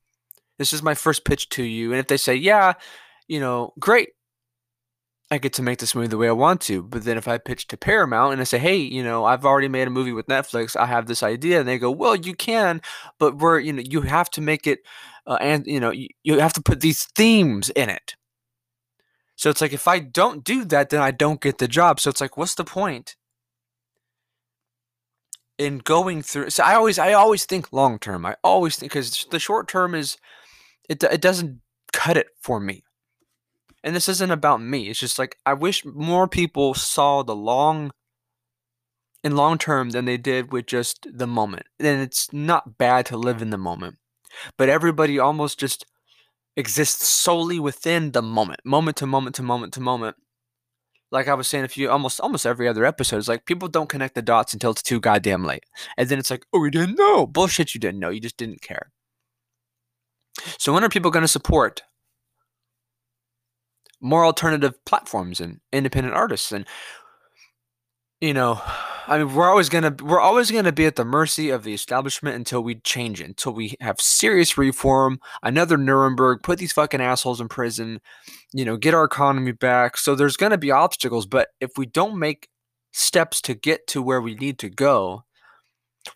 This 0.59 0.73
is 0.73 0.83
my 0.83 0.95
first 0.95 1.25
pitch 1.25 1.49
to 1.51 1.63
you. 1.63 1.93
And 1.93 2.01
if 2.01 2.09
they 2.09 2.17
say, 2.17 2.35
yeah, 2.35 2.73
you 3.29 3.39
know, 3.39 3.75
great. 3.79 4.14
I 5.31 5.39
get 5.39 5.55
to 5.55 5.63
make 5.63 5.79
this 5.79 5.95
movie 5.95 6.07
the 6.07 6.19
way 6.19 6.29
I 6.29 6.33
want 6.33 6.61
to. 6.63 6.83
But 6.83 7.05
then 7.05 7.17
if 7.17 7.27
I 7.27 7.39
pitch 7.39 7.67
to 7.69 7.77
Paramount 7.77 8.33
and 8.33 8.41
I 8.41 8.45
say, 8.45 8.59
hey, 8.59 8.77
you 8.77 9.03
know, 9.03 9.25
I've 9.25 9.45
already 9.45 9.69
made 9.69 9.89
a 9.89 9.91
movie 9.91 10.13
with 10.13 10.27
Netflix, 10.27 10.77
I 10.77 10.87
have 10.87 11.07
this 11.07 11.23
idea, 11.23 11.59
and 11.59 11.69
they 11.69 11.79
go, 11.79 11.91
well, 11.91 12.15
you 12.15 12.35
can, 12.35 12.83
but 13.19 13.39
we're, 13.39 13.59
you 13.59 13.73
know, 13.73 13.83
you 13.85 14.03
have 14.03 14.31
to 14.31 14.41
make 14.41 14.67
it 14.67 14.81
uh, 15.27 15.39
and 15.41 15.67
you 15.67 15.81
know 15.81 15.91
you, 15.91 16.09
you 16.23 16.39
have 16.39 16.53
to 16.53 16.63
put 16.63 16.81
these 16.81 17.05
themes 17.17 17.71
in 17.71 17.89
it 17.89 18.15
so 19.37 19.51
it's 19.51 19.61
like 19.61 19.73
if 19.73 19.89
i 19.89 19.99
don't 19.99 20.45
do 20.45 20.65
that 20.65 20.91
then 20.91 21.01
i 21.01 21.11
don't 21.11 21.41
get 21.41 21.59
the 21.59 21.69
job 21.69 21.99
so 21.99 22.11
it's 22.11 22.21
like 22.21 22.37
what's 22.37 22.55
the 22.55 22.65
point 22.65 23.17
in 25.57 25.79
going 25.79 26.21
through 26.21 26.51
so 26.51 26.63
i 26.63 26.75
always 26.75 26.99
i 26.99 27.13
always 27.13 27.47
think 27.47 27.73
long 27.73 27.99
term 27.99 28.27
i 28.27 28.37
always 28.45 28.77
think 28.77 28.93
because 28.93 29.27
the 29.31 29.39
short 29.39 29.67
term 29.67 29.95
is 29.95 30.19
it 30.89 31.03
it 31.05 31.21
doesn't 31.21 31.61
cut 31.95 32.17
it 32.17 32.27
for 32.41 32.61
me. 32.61 32.84
And 33.85 33.95
this 33.95 34.09
isn't 34.09 34.31
about 34.31 34.63
me. 34.63 34.89
It's 34.89 34.99
just 34.99 35.19
like 35.19 35.37
I 35.45 35.53
wish 35.53 35.85
more 35.85 36.27
people 36.27 36.73
saw 36.73 37.23
the 37.23 37.37
long 37.37 37.93
in 39.23 39.37
long 39.37 39.59
term 39.59 39.91
than 39.91 40.07
they 40.07 40.17
did 40.17 40.53
with 40.53 40.67
just 40.67 41.07
the 41.13 41.27
moment. 41.27 41.67
And 41.79 42.01
it's 42.01 42.33
not 42.33 42.79
bad 42.79 43.05
to 43.07 43.19
live 43.19 43.43
in 43.43 43.51
the 43.51 43.59
moment. 43.59 43.97
But 44.57 44.71
everybody 44.71 45.19
almost 45.19 45.61
just 45.61 45.85
exists 46.57 47.09
solely 47.09 47.61
within 47.61 48.13
the 48.13 48.23
moment, 48.23 48.61
moment 48.65 48.97
to 48.97 49.07
moment 49.07 49.37
to 49.37 49.43
moment 49.43 49.75
to 49.75 49.81
moment. 49.81 50.17
Like 51.13 51.29
I 51.29 51.35
was 51.35 51.47
saying 51.47 51.65
a 51.65 51.69
few 51.69 51.91
almost 51.91 52.21
almost 52.21 52.47
every 52.47 52.67
other 52.67 52.87
episode, 52.87 53.19
is 53.19 53.29
like 53.29 53.45
people 53.45 53.69
don't 53.69 53.91
connect 53.91 54.15
the 54.15 54.23
dots 54.23 54.55
until 54.55 54.71
it's 54.71 54.83
too 54.83 54.99
goddamn 54.99 55.45
late. 55.45 55.65
And 55.99 56.09
then 56.09 56.19
it's 56.19 56.31
like, 56.31 56.47
oh, 56.55 56.61
we 56.61 56.71
didn't 56.71 56.99
know. 56.99 57.27
Bullshit, 57.27 57.75
you 57.75 57.81
didn't 57.81 58.01
know. 58.01 58.09
You 58.09 58.21
just 58.21 58.39
didn't 58.39 58.63
care. 58.63 58.91
So 60.59 60.73
when 60.73 60.83
are 60.83 60.89
people 60.89 61.11
going 61.11 61.23
to 61.23 61.29
support 61.29 61.83
more 64.05 64.25
alternative 64.25 64.75
platforms 64.85 65.41
and 65.41 65.61
independent 65.73 66.15
artists? 66.15 66.53
And 66.53 66.67
you 68.21 68.33
know, 68.33 68.61
I 69.07 69.19
mean, 69.19 69.35
we're 69.35 69.49
always 69.49 69.69
gonna 69.69 69.95
we're 70.03 70.21
always 70.21 70.51
gonna 70.51 70.73
be 70.73 70.87
at 70.87 70.97
the 70.97 71.05
mercy 71.05 71.51
of 71.51 71.63
the 71.63 71.75
establishment 71.75 72.37
until 72.37 72.63
we 72.63 72.77
change 72.77 73.21
it, 73.21 73.27
until 73.27 73.53
we 73.53 73.75
have 73.81 74.01
serious 74.01 74.57
reform, 74.57 75.21
another 75.43 75.77
Nuremberg, 75.77 76.43
put 76.43 76.59
these 76.59 76.73
fucking 76.73 77.03
assholes 77.03 77.41
in 77.41 77.49
prison, 77.49 78.01
you 78.53 78.65
know, 78.65 78.77
get 78.77 78.95
our 78.95 79.05
economy 79.05 79.53
back. 79.53 79.97
So 79.97 80.15
there's 80.15 80.37
gonna 80.37 80.59
be 80.59 80.71
obstacles, 80.71 81.27
but 81.27 81.49
if 81.61 81.73
we 81.77 81.87
don't 81.87 82.19
make 82.19 82.49
steps 82.93 83.43
to 83.43 83.55
get 83.55 83.87
to 83.89 84.01
where 84.01 84.21
we 84.21 84.35
need 84.37 84.59
to 84.61 84.71
go, 84.71 85.25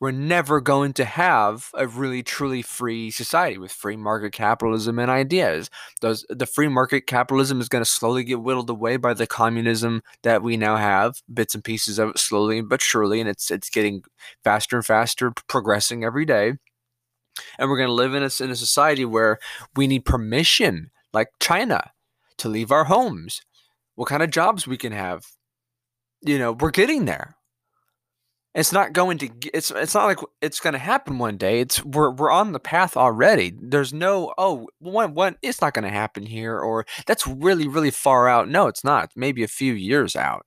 we're 0.01 0.11
never 0.11 0.61
going 0.61 0.93
to 0.95 1.05
have 1.05 1.71
a 1.75 1.87
really 1.87 2.23
truly 2.23 2.63
free 2.63 3.11
society 3.11 3.59
with 3.59 3.73
free 3.73 3.97
market 3.97 4.33
capitalism 4.33 4.99
and 4.99 5.11
ideas. 5.11 5.71
Those 6.01 6.25
the 6.29 6.47
free 6.47 6.69
market 6.69 7.07
capitalism 7.07 7.61
is 7.61 7.69
going 7.69 7.85
to 7.85 7.91
slowly 7.91 8.25
get 8.25 8.43
whittled 8.43 8.71
away 8.71 8.97
by 8.97 9.15
the 9.15 9.27
communism 9.27 10.03
that 10.23 10.43
we 10.43 10.57
now 10.57 10.77
have, 10.77 11.23
bits 11.33 11.55
and 11.55 11.65
pieces 11.65 11.99
of 11.99 12.11
it 12.11 12.19
slowly 12.19 12.61
but 12.61 12.83
surely, 12.83 13.21
and 13.21 13.29
it's 13.29 13.51
it's 13.51 13.71
getting 13.71 14.03
faster 14.45 14.77
and 14.77 14.87
faster, 14.87 15.33
progressing 15.49 16.05
every 16.05 16.25
day. 16.25 16.55
And 17.59 17.71
we're 17.71 17.77
going 17.77 17.89
to 17.89 17.95
live 17.95 18.15
in 18.15 18.23
a, 18.23 18.45
in 18.45 18.51
a 18.51 18.57
society 18.57 19.05
where 19.05 19.39
we 19.77 19.87
need 19.87 20.05
permission, 20.05 20.91
like 21.13 21.29
China, 21.41 21.93
to 22.39 22.49
leave 22.49 22.73
our 22.73 22.85
homes. 22.85 23.43
What 23.95 24.09
kind 24.09 24.23
of 24.23 24.31
jobs 24.31 24.67
we 24.67 24.77
can 24.77 24.93
have? 24.93 25.25
You 26.21 26.39
know, 26.39 26.53
we're 26.53 26.73
getting 26.73 27.05
there 27.05 27.38
it's 28.55 28.73
not 28.73 28.93
going 28.93 29.19
to 29.19 29.31
it's 29.53 29.71
it's 29.71 29.95
not 29.95 30.07
like 30.07 30.19
it's 30.41 30.61
going 30.61 30.73
to 30.73 30.79
happen 30.79 31.19
one 31.19 31.37
day 31.37 31.61
it's 31.61 31.85
we're 31.85 32.11
we're 32.11 32.31
on 32.31 32.53
the 32.53 32.61
path 32.61 32.97
already 32.97 33.53
there's 33.61 33.93
no 33.93 34.33
oh 34.39 34.67
one 34.79 35.15
one 35.15 35.37
it's 35.43 35.61
not 35.61 35.75
going 35.75 35.85
to 35.85 35.91
happen 35.91 36.25
here 36.25 36.59
or 36.59 36.87
that's 37.07 37.27
really 37.27 37.69
really 37.69 37.91
far 37.91 38.29
out 38.29 38.49
no 38.49 38.67
it's 38.67 38.85
not 38.85 39.11
maybe 39.15 39.43
a 39.43 39.49
few 39.49 39.75
years 39.75 40.17
out. 40.17 40.45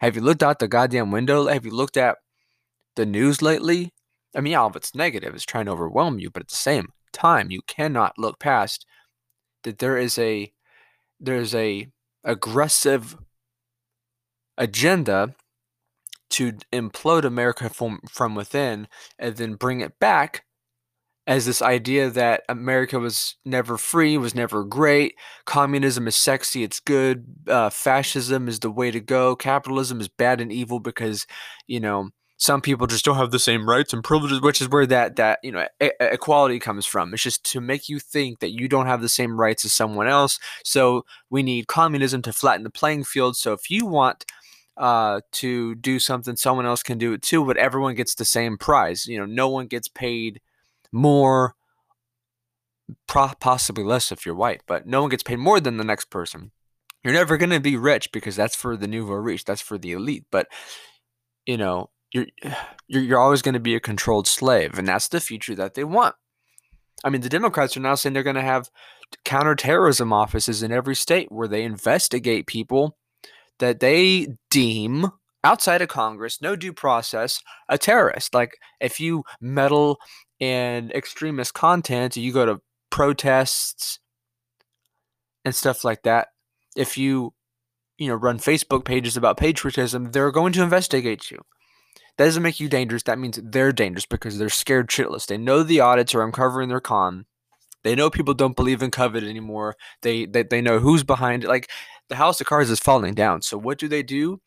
Have 0.00 0.14
you 0.14 0.22
looked 0.22 0.42
out 0.42 0.58
the 0.58 0.68
goddamn 0.68 1.10
window? 1.10 1.46
Have 1.46 1.64
you 1.64 1.70
looked 1.70 1.96
at 1.96 2.18
the 2.96 3.06
news 3.06 3.40
lately? 3.40 3.92
I 4.34 4.40
mean 4.40 4.54
all 4.54 4.68
of 4.68 4.76
it's 4.76 4.94
negative 4.94 5.34
it's 5.34 5.44
trying 5.44 5.66
to 5.66 5.72
overwhelm 5.72 6.18
you 6.18 6.30
but 6.30 6.42
at 6.42 6.48
the 6.48 6.56
same 6.56 6.88
time 7.12 7.50
you 7.50 7.60
cannot 7.66 8.18
look 8.18 8.38
past 8.38 8.84
that 9.64 9.78
there 9.78 9.96
is 9.96 10.18
a 10.18 10.52
there's 11.18 11.54
a 11.54 11.88
aggressive 12.24 13.16
agenda 14.58 15.34
to 16.30 16.52
implode 16.72 17.24
America 17.24 17.68
from, 17.68 18.00
from 18.10 18.34
within 18.34 18.88
and 19.18 19.36
then 19.36 19.54
bring 19.54 19.80
it 19.80 19.98
back 19.98 20.44
as 21.26 21.44
this 21.44 21.60
idea 21.60 22.08
that 22.08 22.42
America 22.48 23.00
was 23.00 23.34
never 23.44 23.76
free, 23.76 24.16
was 24.16 24.34
never 24.34 24.62
great, 24.62 25.16
communism 25.44 26.06
is 26.06 26.14
sexy, 26.14 26.62
it's 26.62 26.78
good, 26.78 27.24
uh, 27.48 27.68
fascism 27.68 28.46
is 28.46 28.60
the 28.60 28.70
way 28.70 28.92
to 28.92 29.00
go, 29.00 29.34
capitalism 29.34 30.00
is 30.00 30.08
bad 30.08 30.40
and 30.40 30.52
evil 30.52 30.78
because, 30.78 31.26
you 31.66 31.80
know, 31.80 32.10
some 32.38 32.60
people 32.60 32.86
just 32.86 33.04
don't 33.04 33.16
have 33.16 33.30
the 33.30 33.38
same 33.38 33.68
rights 33.68 33.92
and 33.92 34.04
privileges, 34.04 34.40
which 34.40 34.60
is 34.60 34.68
where 34.68 34.86
that 34.86 35.16
that 35.16 35.38
you 35.42 35.50
know 35.50 35.66
e- 35.82 35.90
equality 36.00 36.58
comes 36.58 36.84
from. 36.84 37.14
It's 37.14 37.22
just 37.22 37.44
to 37.52 37.60
make 37.62 37.88
you 37.88 37.98
think 37.98 38.40
that 38.40 38.50
you 38.50 38.68
don't 38.68 38.86
have 38.86 39.00
the 39.00 39.08
same 39.08 39.40
rights 39.40 39.64
as 39.64 39.72
someone 39.72 40.06
else. 40.06 40.38
So 40.62 41.06
we 41.30 41.42
need 41.42 41.66
communism 41.66 42.20
to 42.22 42.34
flatten 42.34 42.64
the 42.64 42.70
playing 42.70 43.04
field. 43.04 43.36
So 43.36 43.54
if 43.54 43.70
you 43.70 43.86
want 43.86 44.26
uh, 44.76 45.20
to 45.32 45.74
do 45.76 45.98
something, 45.98 46.36
someone 46.36 46.66
else 46.66 46.82
can 46.82 46.98
do 46.98 47.12
it 47.12 47.22
too, 47.22 47.44
but 47.44 47.56
everyone 47.56 47.94
gets 47.94 48.14
the 48.14 48.24
same 48.24 48.58
prize. 48.58 49.06
You 49.06 49.18
know, 49.18 49.26
no 49.26 49.48
one 49.48 49.66
gets 49.66 49.88
paid 49.88 50.40
more, 50.92 51.54
possibly 53.08 53.84
less 53.84 54.12
if 54.12 54.26
you're 54.26 54.34
white, 54.34 54.62
but 54.66 54.86
no 54.86 55.00
one 55.00 55.10
gets 55.10 55.22
paid 55.22 55.38
more 55.38 55.60
than 55.60 55.76
the 55.76 55.84
next 55.84 56.10
person. 56.10 56.52
You're 57.02 57.14
never 57.14 57.36
going 57.36 57.50
to 57.50 57.60
be 57.60 57.76
rich 57.76 58.10
because 58.12 58.36
that's 58.36 58.56
for 58.56 58.76
the 58.76 58.88
nouveau 58.88 59.14
riche, 59.14 59.44
that's 59.44 59.62
for 59.62 59.78
the 59.78 59.92
elite. 59.92 60.24
But 60.30 60.48
you 61.46 61.56
know, 61.56 61.90
you're 62.12 62.26
you're, 62.88 63.02
you're 63.02 63.20
always 63.20 63.42
going 63.42 63.54
to 63.54 63.60
be 63.60 63.74
a 63.74 63.80
controlled 63.80 64.26
slave, 64.26 64.78
and 64.78 64.86
that's 64.86 65.08
the 65.08 65.20
future 65.20 65.54
that 65.54 65.74
they 65.74 65.84
want. 65.84 66.14
I 67.04 67.10
mean, 67.10 67.20
the 67.20 67.28
Democrats 67.28 67.76
are 67.76 67.80
now 67.80 67.94
saying 67.94 68.14
they're 68.14 68.22
going 68.22 68.36
to 68.36 68.42
have 68.42 68.70
counterterrorism 69.24 70.12
offices 70.12 70.62
in 70.62 70.72
every 70.72 70.96
state 70.96 71.30
where 71.30 71.46
they 71.46 71.62
investigate 71.62 72.46
people 72.46 72.96
that 73.58 73.80
they 73.80 74.28
deem 74.50 75.10
outside 75.44 75.82
of 75.82 75.88
Congress, 75.88 76.42
no 76.42 76.56
due 76.56 76.72
process, 76.72 77.40
a 77.68 77.78
terrorist. 77.78 78.34
Like 78.34 78.58
if 78.80 79.00
you 79.00 79.24
meddle 79.40 79.98
in 80.40 80.90
extremist 80.92 81.54
content, 81.54 82.16
you 82.16 82.32
go 82.32 82.46
to 82.46 82.60
protests 82.90 84.00
and 85.44 85.54
stuff 85.54 85.84
like 85.84 86.02
that. 86.02 86.28
If 86.76 86.98
you, 86.98 87.32
you 87.96 88.08
know, 88.08 88.14
run 88.16 88.38
Facebook 88.38 88.84
pages 88.84 89.16
about 89.16 89.36
patriotism, 89.36 90.10
they're 90.10 90.32
going 90.32 90.52
to 90.54 90.62
investigate 90.62 91.30
you. 91.30 91.38
That 92.18 92.24
doesn't 92.24 92.42
make 92.42 92.60
you 92.60 92.68
dangerous. 92.68 93.04
That 93.04 93.18
means 93.18 93.38
they're 93.42 93.72
dangerous 93.72 94.06
because 94.06 94.38
they're 94.38 94.48
scared 94.48 94.88
shitless. 94.88 95.26
They 95.26 95.38
know 95.38 95.62
the 95.62 95.80
audits 95.80 96.14
are 96.14 96.22
uncovering 96.22 96.68
their 96.68 96.80
con. 96.80 97.26
They 97.86 97.94
know 97.94 98.10
people 98.10 98.34
don't 98.34 98.56
believe 98.56 98.82
in 98.82 98.90
COVID 98.90 99.22
anymore. 99.22 99.76
They, 100.02 100.26
they 100.26 100.42
they 100.42 100.60
know 100.60 100.80
who's 100.80 101.04
behind 101.04 101.44
it. 101.44 101.48
Like 101.48 101.70
the 102.08 102.16
house 102.16 102.40
of 102.40 102.48
cards 102.48 102.68
is 102.68 102.80
falling 102.80 103.14
down. 103.14 103.42
So 103.42 103.56
what 103.56 103.78
do 103.78 103.86
they 103.86 104.02
do? 104.02 104.40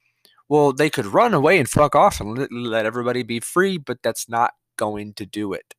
Well, 0.49 0.73
they 0.73 0.89
could 0.89 1.05
run 1.05 1.33
away 1.33 1.57
and 1.57 1.69
fuck 1.69 1.95
off 1.95 2.19
and 2.19 2.37
let, 2.37 2.51
let 2.51 2.85
everybody 2.85 3.23
be 3.23 3.39
free, 3.39 3.77
but 3.77 3.99
that's 4.03 4.27
not 4.27 4.55
going 4.75 5.13
to 5.13 5.25
do 5.25 5.53
it. 5.53 5.73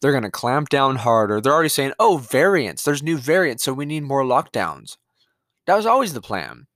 They're 0.00 0.12
going 0.12 0.22
to 0.22 0.30
clamp 0.30 0.68
down 0.68 0.94
harder. 0.94 1.40
They're 1.40 1.52
already 1.52 1.70
saying, 1.70 1.94
"Oh, 1.98 2.18
variants. 2.18 2.84
There's 2.84 3.02
new 3.02 3.16
variants, 3.16 3.64
so 3.64 3.72
we 3.72 3.84
need 3.84 4.04
more 4.04 4.22
lockdowns." 4.22 4.96
That 5.66 5.74
was 5.74 5.86
always 5.86 6.14
the 6.14 6.20
plan. 6.20 6.68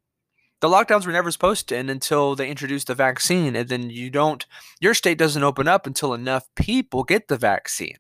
The 0.61 0.69
lockdowns 0.69 1.07
were 1.07 1.13
never 1.13 1.31
supposed 1.31 1.69
to 1.69 1.77
end 1.77 1.89
until 1.89 2.35
they 2.35 2.51
introduced 2.51 2.89
the 2.89 2.97
vaccine, 2.97 3.55
and 3.55 3.69
then 3.69 3.91
you 3.91 4.11
don't. 4.11 4.45
Your 4.81 4.95
state 4.95 5.19
doesn't 5.19 5.45
open 5.45 5.69
up 5.69 5.87
until 5.87 6.15
enough 6.15 6.49
people 6.57 7.05
get 7.05 7.29
the 7.29 7.37
vaccine. 7.37 7.99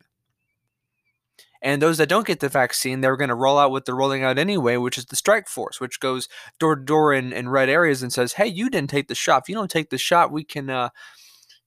And 1.61 1.83
those 1.83 1.99
that 1.99 2.09
don't 2.09 2.27
get 2.27 2.41
the 2.41 2.49
vaccine, 2.49 3.01
they're 3.01 3.17
going 3.17 3.29
to 3.29 3.35
roll 3.35 3.59
out 3.59 3.71
what 3.71 3.85
they're 3.85 3.97
rolling 3.97 4.23
out 4.23 4.39
anyway, 4.39 4.77
which 4.77 4.97
is 4.97 5.07
the 5.07 5.17
strike 5.17 5.49
force, 5.49 5.81
which 5.81 5.99
goes 5.99 6.29
door 6.61 6.77
to 6.77 6.85
door 6.85 7.13
in, 7.13 7.33
in 7.33 7.49
red 7.49 7.69
areas 7.69 8.03
and 8.03 8.13
says, 8.13 8.35
hey, 8.35 8.47
you 8.47 8.71
didn't 8.71 8.91
take 8.91 9.09
the 9.09 9.15
shot. 9.15 9.43
If 9.43 9.49
you 9.49 9.55
don't 9.55 9.71
take 9.71 9.91
the 9.91 9.99
shot, 9.99 10.31
we 10.31 10.45
can, 10.45 10.71
uh, 10.71 10.91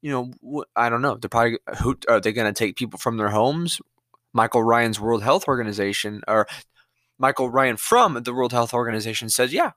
you 0.02 0.12
know, 0.12 0.64
I 0.76 0.90
don't 0.90 1.02
know. 1.02 1.16
They're 1.16 1.30
probably, 1.30 1.60
who 1.82 1.98
are 2.08 2.22
they 2.22 2.32
going 2.32 2.52
to 2.52 2.58
take 2.58 2.78
people 2.78 3.00
from 3.00 3.18
their 3.18 3.30
homes? 3.30 3.82
Michael 4.34 4.64
Ryan's 4.64 5.00
World 5.00 5.24
Health 5.24 5.48
Organization, 5.48 6.22
or 6.26 6.48
Michael 7.20 7.50
Ryan 7.50 7.76
from 7.76 8.24
the 8.24 8.34
World 8.34 8.54
Health 8.54 8.74
Organization 8.74 9.30
says, 9.30 9.52
yeah, 9.52 9.72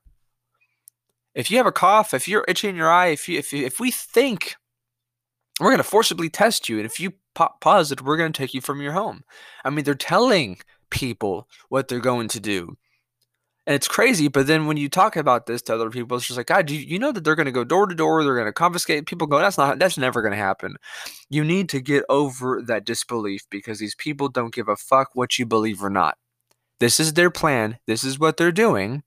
if 1.35 1.51
you 1.51 1.57
have 1.57 1.67
a 1.67 1.73
cough, 1.73 2.15
if 2.15 2.29
you're 2.29 2.45
itching 2.47 2.77
your 2.77 2.89
eye, 2.89 3.09
if 3.09 3.29
you, 3.29 3.39
if, 3.39 3.53
if 3.53 3.81
we 3.81 3.91
think 3.91 4.55
we're 5.61 5.71
going 5.71 5.79
to 5.79 5.85
forcibly 5.85 6.29
test 6.29 6.69
you, 6.69 6.79
and 6.79 6.87
if 6.87 6.99
you 6.99 7.13
pause 7.35 7.93
it, 7.93 8.03
we're 8.03 8.17
going 8.17 8.33
to 8.33 8.37
take 8.37 8.55
you 8.55 8.61
from 8.61 8.81
your 8.81 8.93
home. 8.93 9.23
I 9.65 9.71
mean, 9.71 9.85
they're 9.85 9.95
telling 9.95 10.59
people 10.91 11.49
what 11.69 11.89
they're 11.89 12.01
going 12.01 12.29
to 12.29 12.41
do. 12.41 12.77
And 13.67 13.75
it's 13.75 13.89
crazy, 13.89 14.29
but 14.29 14.47
then 14.47 14.67
when 14.67 14.77
you 14.77 14.91
talk 14.91 15.17
about 15.17 15.47
this 15.47 15.63
to 15.63 15.75
other 15.75 15.89
people, 15.89 16.19
it's 16.19 16.27
just 16.27 16.37
like, 16.37 16.49
God, 16.49 16.71
you, 16.71 16.79
you 16.79 16.99
know 16.99 17.13
that 17.13 17.25
they're 17.25 17.35
going 17.35 17.47
to 17.47 17.53
go 17.53 17.65
door 17.65 17.87
to 17.87 17.95
door, 17.95 18.23
they're 18.23 18.35
going 18.35 18.47
to 18.47 18.53
confiscate. 18.53 19.07
People 19.07 19.27
go, 19.27 19.39
that's 19.39 19.57
not, 19.57 19.79
that's 19.79 19.97
never 19.97 20.21
going 20.21 20.33
to 20.33 20.37
happen. 20.37 20.77
You 21.31 21.45
need 21.45 21.71
to 21.71 21.81
get 21.81 22.05
over 22.11 22.63
that 22.67 22.85
disbelief 22.85 23.47
because 23.49 23.79
these 23.79 23.95
people 23.95 24.29
don't 24.29 24.53
give 24.53 24.69
a 24.69 24.77
fuck 24.77 25.11
what 25.15 25.39
you 25.39 25.47
believe 25.47 25.83
or 25.83 25.89
not. 25.89 26.19
This 26.79 27.01
is 27.01 27.15
their 27.15 27.31
plan. 27.31 27.79
This 27.87 28.05
is 28.05 28.19
what 28.19 28.37
they're 28.37 28.53
doing. 28.53 29.03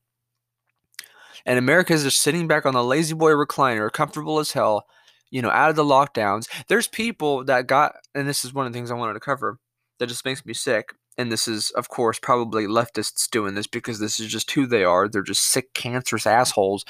And 1.45 1.59
America 1.59 1.93
is 1.93 2.03
just 2.03 2.21
sitting 2.21 2.47
back 2.47 2.65
on 2.65 2.73
the 2.73 2.83
lazy 2.83 3.13
boy 3.13 3.31
recliner, 3.31 3.91
comfortable 3.91 4.39
as 4.39 4.53
hell, 4.53 4.87
you 5.31 5.41
know, 5.41 5.49
out 5.49 5.69
of 5.69 5.75
the 5.75 5.83
lockdowns. 5.83 6.47
There's 6.67 6.87
people 6.87 7.43
that 7.45 7.67
got, 7.67 7.95
and 8.15 8.27
this 8.27 8.45
is 8.45 8.53
one 8.53 8.65
of 8.65 8.73
the 8.73 8.77
things 8.77 8.91
I 8.91 8.95
wanted 8.95 9.13
to 9.13 9.19
cover 9.19 9.59
that 9.99 10.07
just 10.07 10.25
makes 10.25 10.45
me 10.45 10.53
sick. 10.53 10.93
And 11.17 11.31
this 11.31 11.47
is, 11.47 11.71
of 11.71 11.89
course, 11.89 12.19
probably 12.21 12.67
leftists 12.67 13.29
doing 13.29 13.55
this 13.55 13.67
because 13.67 13.99
this 13.99 14.19
is 14.19 14.27
just 14.27 14.51
who 14.51 14.67
they 14.67 14.83
are. 14.83 15.07
They're 15.07 15.23
just 15.23 15.45
sick, 15.45 15.73
cancerous 15.73 16.27
assholes. 16.27 16.85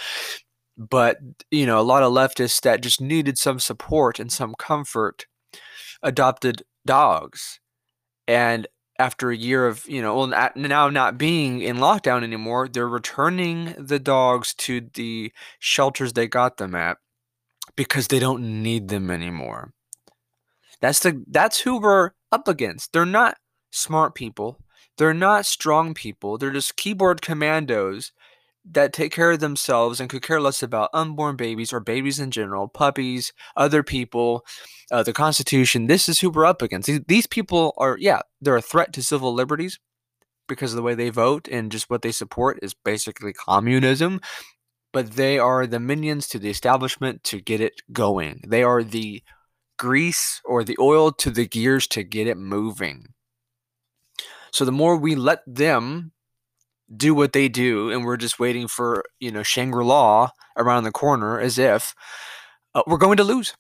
But, 0.78 1.18
you 1.50 1.66
know, 1.66 1.80
a 1.80 1.82
lot 1.82 2.04
of 2.04 2.12
leftists 2.12 2.62
that 2.62 2.82
just 2.82 3.00
needed 3.00 3.38
some 3.38 3.60
support 3.60 4.20
and 4.20 4.32
some 4.32 4.54
comfort 4.60 5.26
adopted 6.04 6.64
dogs. 6.86 7.60
And 8.28 8.68
after 9.00 9.30
a 9.30 9.38
year 9.38 9.68
of 9.68 9.88
you 9.88 10.02
know 10.02 10.16
well 10.16 10.52
now 10.56 10.90
not 10.90 11.18
being 11.18 11.62
in 11.62 11.78
lockdown 11.78 12.24
anymore 12.24 12.68
they're 12.68 12.88
returning 12.88 13.76
the 13.78 14.00
dogs 14.00 14.54
to 14.56 14.82
the 14.96 15.32
shelters 15.60 16.14
they 16.14 16.28
got 16.28 16.58
them 16.58 16.74
at 16.74 16.98
because 17.78 18.08
they 18.08 18.20
don't 18.20 18.62
need 18.62 18.90
them 18.90 19.10
anymore 19.10 19.72
that's 20.82 21.00
the 21.00 21.24
that's 21.30 21.62
who 21.62 21.80
we're 21.80 22.12
up 22.32 22.48
against 22.48 22.92
they're 22.92 23.06
not 23.06 23.38
smart 23.72 24.14
people 24.14 24.60
they're 24.98 25.14
not 25.14 25.46
strong 25.46 25.94
people 25.94 26.38
they're 26.38 26.52
just 26.52 26.76
keyboard 26.76 27.22
commandos 27.22 28.12
that 28.72 28.94
take 28.94 29.12
care 29.12 29.32
of 29.32 29.40
themselves 29.40 30.00
and 30.00 30.10
could 30.10 30.22
care 30.22 30.42
less 30.42 30.62
about 30.62 30.90
unborn 30.94 31.36
babies 31.36 31.72
or 31.72 31.80
babies 31.80 32.20
in 32.20 32.32
general, 32.32 32.68
puppies, 32.68 33.32
other 33.56 33.84
people, 33.84 34.46
uh, 34.92 35.04
the 35.04 35.14
Constitution. 35.14 35.88
This 35.88 36.10
is 36.10 36.20
who 36.20 36.30
we're 36.30 36.46
up 36.46 36.62
against. 36.62 36.88
These, 36.88 37.02
these 37.08 37.28
people 37.28 37.74
are, 37.78 37.98
yeah, 38.00 38.22
they're 38.42 38.58
a 38.58 38.62
threat 38.62 38.94
to 38.94 39.04
civil 39.04 39.34
liberties 39.34 39.80
because 40.48 40.74
of 40.74 40.78
the 40.78 40.84
way 40.84 40.96
they 40.96 41.10
vote 41.10 41.48
and 41.48 41.72
just 41.72 41.90
what 41.90 42.02
they 42.02 42.12
support 42.12 42.60
is 42.62 42.74
basically 42.74 43.34
communism. 43.34 44.20
But 44.94 45.12
they 45.12 45.38
are 45.38 45.68
the 45.68 45.80
minions 45.80 46.28
to 46.30 46.40
the 46.40 46.50
establishment 46.50 47.24
to 47.26 47.42
get 47.42 47.62
it 47.62 47.82
going. 47.92 48.42
They 48.48 48.64
are 48.64 48.84
the 48.84 49.22
grease 49.78 50.42
or 50.46 50.64
the 50.64 50.78
oil 50.80 51.12
to 51.12 51.30
the 51.30 51.48
gears 51.48 51.88
to 51.88 52.04
get 52.04 52.28
it 52.28 52.38
moving. 52.38 53.14
So 54.52 54.66
the 54.66 54.72
more 54.72 54.98
we 54.98 55.16
let 55.16 55.42
them 55.46 56.14
do 56.96 57.14
what 57.14 57.34
they 57.34 57.50
do 57.50 57.92
and 57.92 58.06
we're 58.06 58.18
just 58.18 58.40
waiting 58.40 58.68
for 58.68 59.04
you 59.20 59.32
know 59.32 59.44
shangri-la 59.44 60.30
around 60.58 60.84
the 60.84 60.92
corner 60.92 61.40
as 61.40 61.58
if 61.58 61.94
uh, 62.74 62.84
we're 62.88 62.98
going 62.98 63.18
to 63.18 63.24
lose 63.24 63.56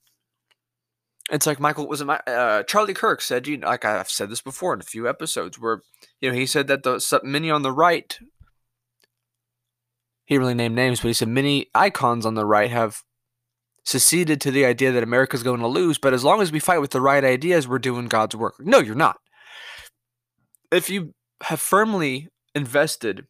it's 1.29 1.46
like 1.46 1.60
michael 1.60 1.88
was 1.88 2.01
my 2.03 2.19
uh, 2.19 2.63
charlie 2.63 2.93
kirk 2.93 3.22
said 3.22 3.46
you 3.46 3.57
know, 3.57 3.67
like 3.67 3.84
i've 3.84 4.10
said 4.10 4.29
this 4.29 4.41
before 4.41 4.74
in 4.74 4.79
a 4.79 4.84
few 4.84 5.10
episodes 5.10 5.60
where 5.60 5.81
you 6.22 6.29
know 6.29 6.36
he 6.36 6.46
said 6.46 6.67
that 6.67 6.84
the 6.84 7.19
many 7.24 7.51
on 7.51 7.63
the 7.63 7.72
right 7.72 8.17
he 10.27 10.38
really 10.38 10.53
named 10.53 10.75
names 10.75 11.01
but 11.01 11.07
he 11.07 11.13
said 11.13 11.27
many 11.27 11.65
icons 11.74 12.24
on 12.25 12.36
the 12.36 12.46
right 12.46 12.69
have 12.69 13.01
seceded 13.84 14.39
to 14.39 14.51
the 14.51 14.65
idea 14.65 14.91
that 14.91 15.03
america's 15.03 15.41
going 15.41 15.60
to 15.60 15.67
lose 15.67 15.98
but 15.98 16.13
as 16.13 16.24
long 16.24 16.41
as 16.41 16.51
we 16.51 16.60
fight 16.60 16.79
with 16.79 16.91
the 16.91 17.01
right 17.01 17.24
ideas 17.24 17.67
we're 17.67 17.79
doing 17.79 18.05
god's 18.05 18.36
work 18.36 18.53
no 18.60 18.77
you're 18.77 18.93
not 18.93 19.17
if 20.72 20.89
you 20.89 21.13
have 21.43 21.60
firmly 21.60 22.29
invested 22.55 23.25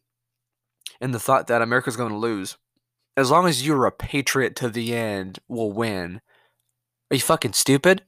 in 1.00 1.12
the 1.12 1.20
thought 1.20 1.46
that 1.46 1.62
America's 1.62 1.96
going 1.96 2.12
to 2.12 2.18
lose, 2.18 2.56
as 3.16 3.30
long 3.30 3.46
as 3.46 3.66
you're 3.66 3.86
a 3.86 3.92
patriot 3.92 4.56
to 4.56 4.68
the 4.68 4.94
end, 4.94 5.38
we'll 5.48 5.72
win. 5.72 6.20
Are 7.10 7.14
you 7.14 7.20
fucking 7.20 7.52
stupid? 7.52 8.02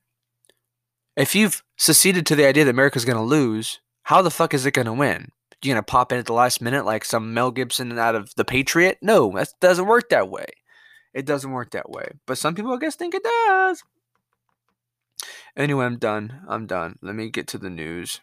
If 1.16 1.34
you've 1.34 1.62
seceded 1.76 2.26
to 2.26 2.36
the 2.36 2.46
idea 2.46 2.64
that 2.64 2.70
America's 2.70 3.04
going 3.04 3.18
to 3.18 3.22
lose, 3.22 3.80
how 4.04 4.22
the 4.22 4.30
fuck 4.30 4.54
is 4.54 4.66
it 4.66 4.74
going 4.74 4.86
to 4.86 4.92
win? 4.92 5.32
You 5.62 5.72
gonna 5.72 5.82
pop 5.82 6.10
in 6.12 6.18
at 6.18 6.26
the 6.26 6.32
last 6.32 6.62
minute 6.62 6.86
like 6.86 7.04
some 7.04 7.34
Mel 7.34 7.50
Gibson 7.50 7.98
out 7.98 8.14
of 8.14 8.34
The 8.34 8.44
Patriot? 8.44 8.98
No, 9.02 9.30
that 9.32 9.52
doesn't 9.60 9.86
work 9.86 10.08
that 10.08 10.30
way. 10.30 10.46
It 11.12 11.26
doesn't 11.26 11.50
work 11.50 11.72
that 11.72 11.90
way. 11.90 12.12
But 12.26 12.38
some 12.38 12.54
people, 12.54 12.72
I 12.72 12.78
guess, 12.78 12.96
think 12.96 13.14
it 13.14 13.24
does. 13.24 13.82
Anyway, 15.56 15.84
I'm 15.84 15.98
done. 15.98 16.40
I'm 16.48 16.66
done. 16.66 16.98
Let 17.02 17.14
me 17.14 17.28
get 17.28 17.46
to 17.48 17.58
the 17.58 17.68
news. 17.68 18.20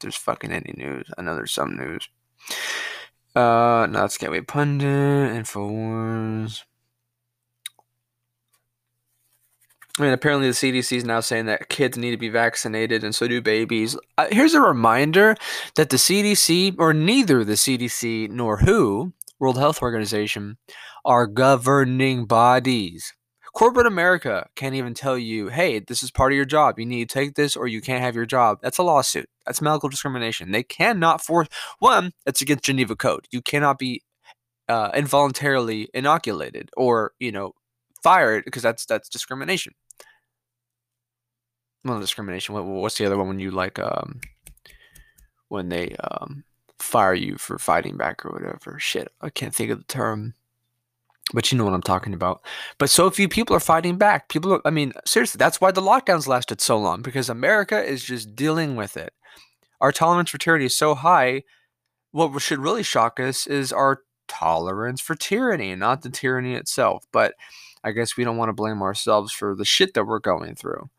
There's 0.00 0.16
fucking 0.16 0.50
any 0.50 0.74
news. 0.76 1.08
I 1.16 1.22
know 1.22 1.34
there's 1.34 1.52
some 1.52 1.76
news. 1.76 2.08
Uh, 3.36 3.86
Gateway 4.18 4.40
Pundit, 4.40 5.32
Infowars. 5.32 6.64
I 9.98 10.02
mean, 10.02 10.12
apparently 10.12 10.48
the 10.48 10.54
CDC 10.54 10.96
is 10.96 11.04
now 11.04 11.20
saying 11.20 11.46
that 11.46 11.68
kids 11.68 11.96
need 11.96 12.10
to 12.10 12.16
be 12.16 12.28
vaccinated, 12.28 13.04
and 13.04 13.14
so 13.14 13.28
do 13.28 13.40
babies. 13.40 13.96
Uh, 14.18 14.26
here's 14.32 14.54
a 14.54 14.60
reminder 14.60 15.36
that 15.76 15.90
the 15.90 15.96
CDC, 15.98 16.74
or 16.78 16.92
neither 16.92 17.44
the 17.44 17.52
CDC 17.52 18.28
nor 18.28 18.56
WHO, 18.58 19.12
World 19.38 19.56
Health 19.56 19.82
Organization, 19.82 20.56
are 21.04 21.28
governing 21.28 22.26
bodies. 22.26 23.14
Corporate 23.54 23.86
America 23.86 24.48
can't 24.56 24.74
even 24.74 24.94
tell 24.94 25.16
you, 25.16 25.46
hey, 25.46 25.78
this 25.78 26.02
is 26.02 26.10
part 26.10 26.32
of 26.32 26.36
your 26.36 26.44
job. 26.44 26.76
You 26.76 26.86
need 26.86 27.08
to 27.08 27.14
take 27.14 27.36
this 27.36 27.54
or 27.54 27.68
you 27.68 27.80
can't 27.80 28.02
have 28.02 28.16
your 28.16 28.26
job. 28.26 28.58
That's 28.62 28.78
a 28.78 28.82
lawsuit. 28.82 29.28
That's 29.46 29.62
medical 29.62 29.88
discrimination. 29.88 30.50
They 30.50 30.64
cannot 30.64 31.24
force, 31.24 31.46
one, 31.78 32.10
that's 32.24 32.42
against 32.42 32.64
Geneva 32.64 32.96
Code. 32.96 33.28
You 33.30 33.40
cannot 33.40 33.78
be 33.78 34.02
uh, 34.68 34.90
involuntarily 34.92 35.88
inoculated 35.94 36.70
or, 36.76 37.12
you 37.20 37.30
know, 37.30 37.52
fired 38.02 38.44
because 38.44 38.62
that's 38.62 38.84
that's 38.86 39.08
discrimination. 39.08 39.72
Well, 41.84 42.00
discrimination. 42.00 42.54
What, 42.54 42.64
what's 42.64 42.98
the 42.98 43.06
other 43.06 43.18
one 43.18 43.28
when 43.28 43.38
you 43.38 43.50
like 43.50 43.78
um 43.78 44.20
when 45.48 45.68
they 45.68 45.96
um 45.96 46.44
fire 46.78 47.14
you 47.14 47.36
for 47.36 47.58
fighting 47.58 47.96
back 47.96 48.24
or 48.24 48.30
whatever? 48.30 48.78
Shit, 48.78 49.08
I 49.20 49.30
can't 49.30 49.54
think 49.54 49.70
of 49.70 49.78
the 49.78 49.84
term 49.84 50.34
but 51.32 51.50
you 51.50 51.56
know 51.58 51.64
what 51.64 51.74
I'm 51.74 51.82
talking 51.82 52.12
about. 52.12 52.42
But 52.78 52.90
so 52.90 53.10
few 53.10 53.28
people 53.28 53.56
are 53.56 53.60
fighting 53.60 53.96
back. 53.96 54.28
People, 54.28 54.54
are, 54.54 54.60
I 54.64 54.70
mean, 54.70 54.92
seriously, 55.06 55.38
that's 55.38 55.60
why 55.60 55.70
the 55.70 55.80
lockdowns 55.80 56.26
lasted 56.26 56.60
so 56.60 56.78
long 56.78 57.02
because 57.02 57.28
America 57.28 57.82
is 57.82 58.04
just 58.04 58.36
dealing 58.36 58.76
with 58.76 58.96
it. 58.96 59.12
Our 59.80 59.92
tolerance 59.92 60.30
for 60.30 60.38
tyranny 60.38 60.66
is 60.66 60.76
so 60.76 60.94
high. 60.94 61.44
What 62.12 62.40
should 62.40 62.58
really 62.58 62.82
shock 62.82 63.18
us 63.18 63.46
is 63.46 63.72
our 63.72 64.02
tolerance 64.28 65.00
for 65.00 65.14
tyranny, 65.14 65.74
not 65.74 66.02
the 66.02 66.10
tyranny 66.10 66.54
itself. 66.54 67.04
But 67.10 67.34
I 67.82 67.92
guess 67.92 68.16
we 68.16 68.24
don't 68.24 68.36
want 68.36 68.50
to 68.50 68.54
blame 68.54 68.82
ourselves 68.82 69.32
for 69.32 69.54
the 69.54 69.64
shit 69.64 69.94
that 69.94 70.04
we're 70.04 70.20
going 70.20 70.54
through. 70.54 70.90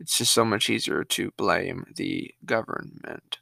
It's 0.00 0.18
just 0.18 0.32
so 0.32 0.44
much 0.44 0.70
easier 0.70 1.04
to 1.04 1.32
blame 1.36 1.92
the 1.96 2.34
government. 2.44 3.38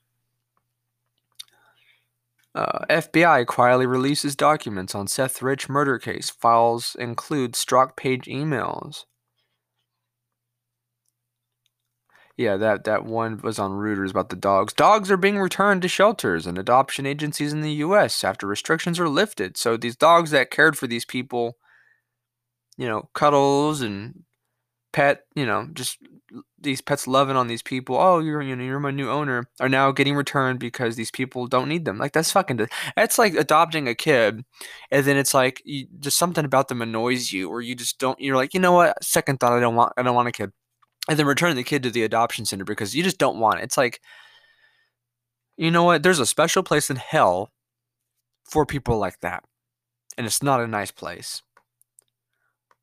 Uh, 2.54 2.86
FBI 2.88 3.46
quietly 3.46 3.84
releases 3.84 4.34
documents 4.34 4.94
on 4.94 5.06
Seth 5.06 5.42
Rich 5.42 5.68
murder 5.68 5.98
case. 5.98 6.30
Files 6.30 6.96
include 6.98 7.52
Strzok 7.52 7.96
Page 7.96 8.24
emails. 8.24 9.04
Yeah, 12.38 12.56
that, 12.56 12.84
that 12.84 13.04
one 13.04 13.40
was 13.42 13.58
on 13.58 13.72
Reuters 13.72 14.10
about 14.10 14.30
the 14.30 14.36
dogs. 14.36 14.72
Dogs 14.72 15.10
are 15.10 15.16
being 15.18 15.38
returned 15.38 15.82
to 15.82 15.88
shelters 15.88 16.46
and 16.46 16.56
adoption 16.56 17.06
agencies 17.06 17.52
in 17.52 17.62
the 17.62 17.72
U.S. 17.72 18.24
after 18.24 18.46
restrictions 18.46 18.98
are 18.98 19.08
lifted. 19.08 19.56
So 19.56 19.76
these 19.76 19.96
dogs 19.96 20.30
that 20.30 20.50
cared 20.50 20.76
for 20.78 20.86
these 20.86 21.06
people, 21.06 21.56
you 22.76 22.86
know, 22.86 23.08
cuddles 23.14 23.80
and 23.80 24.24
pet, 24.92 25.24
you 25.34 25.46
know, 25.46 25.68
just 25.72 25.98
these 26.58 26.80
pets 26.80 27.06
loving 27.06 27.36
on 27.36 27.46
these 27.46 27.62
people. 27.62 27.96
Oh, 27.96 28.18
you're 28.18 28.42
you 28.42 28.56
know 28.56 28.64
you're 28.64 28.80
my 28.80 28.90
new 28.90 29.10
owner. 29.10 29.48
Are 29.60 29.68
now 29.68 29.92
getting 29.92 30.14
returned 30.14 30.58
because 30.58 30.96
these 30.96 31.10
people 31.10 31.46
don't 31.46 31.68
need 31.68 31.84
them. 31.84 31.98
Like 31.98 32.12
that's 32.12 32.32
fucking. 32.32 32.66
That's 32.96 33.18
like 33.18 33.34
adopting 33.34 33.88
a 33.88 33.94
kid, 33.94 34.44
and 34.90 35.04
then 35.06 35.16
it's 35.16 35.34
like 35.34 35.62
you, 35.64 35.86
just 36.00 36.18
something 36.18 36.44
about 36.44 36.68
them 36.68 36.82
annoys 36.82 37.32
you, 37.32 37.48
or 37.48 37.60
you 37.60 37.74
just 37.74 37.98
don't. 37.98 38.20
You're 38.20 38.36
like, 38.36 38.54
you 38.54 38.60
know 38.60 38.72
what? 38.72 39.02
Second 39.02 39.40
thought, 39.40 39.52
I 39.52 39.60
don't 39.60 39.76
want. 39.76 39.92
I 39.96 40.02
don't 40.02 40.14
want 40.14 40.28
a 40.28 40.32
kid, 40.32 40.52
and 41.08 41.18
then 41.18 41.26
return 41.26 41.56
the 41.56 41.64
kid 41.64 41.82
to 41.84 41.90
the 41.90 42.02
adoption 42.02 42.44
center 42.44 42.64
because 42.64 42.94
you 42.94 43.02
just 43.02 43.18
don't 43.18 43.38
want 43.38 43.60
it. 43.60 43.64
It's 43.64 43.76
like, 43.76 44.00
you 45.56 45.70
know 45.70 45.84
what? 45.84 46.02
There's 46.02 46.20
a 46.20 46.26
special 46.26 46.62
place 46.62 46.90
in 46.90 46.96
hell 46.96 47.52
for 48.50 48.66
people 48.66 48.98
like 48.98 49.20
that, 49.20 49.44
and 50.18 50.26
it's 50.26 50.42
not 50.42 50.60
a 50.60 50.66
nice 50.66 50.90
place. 50.90 51.42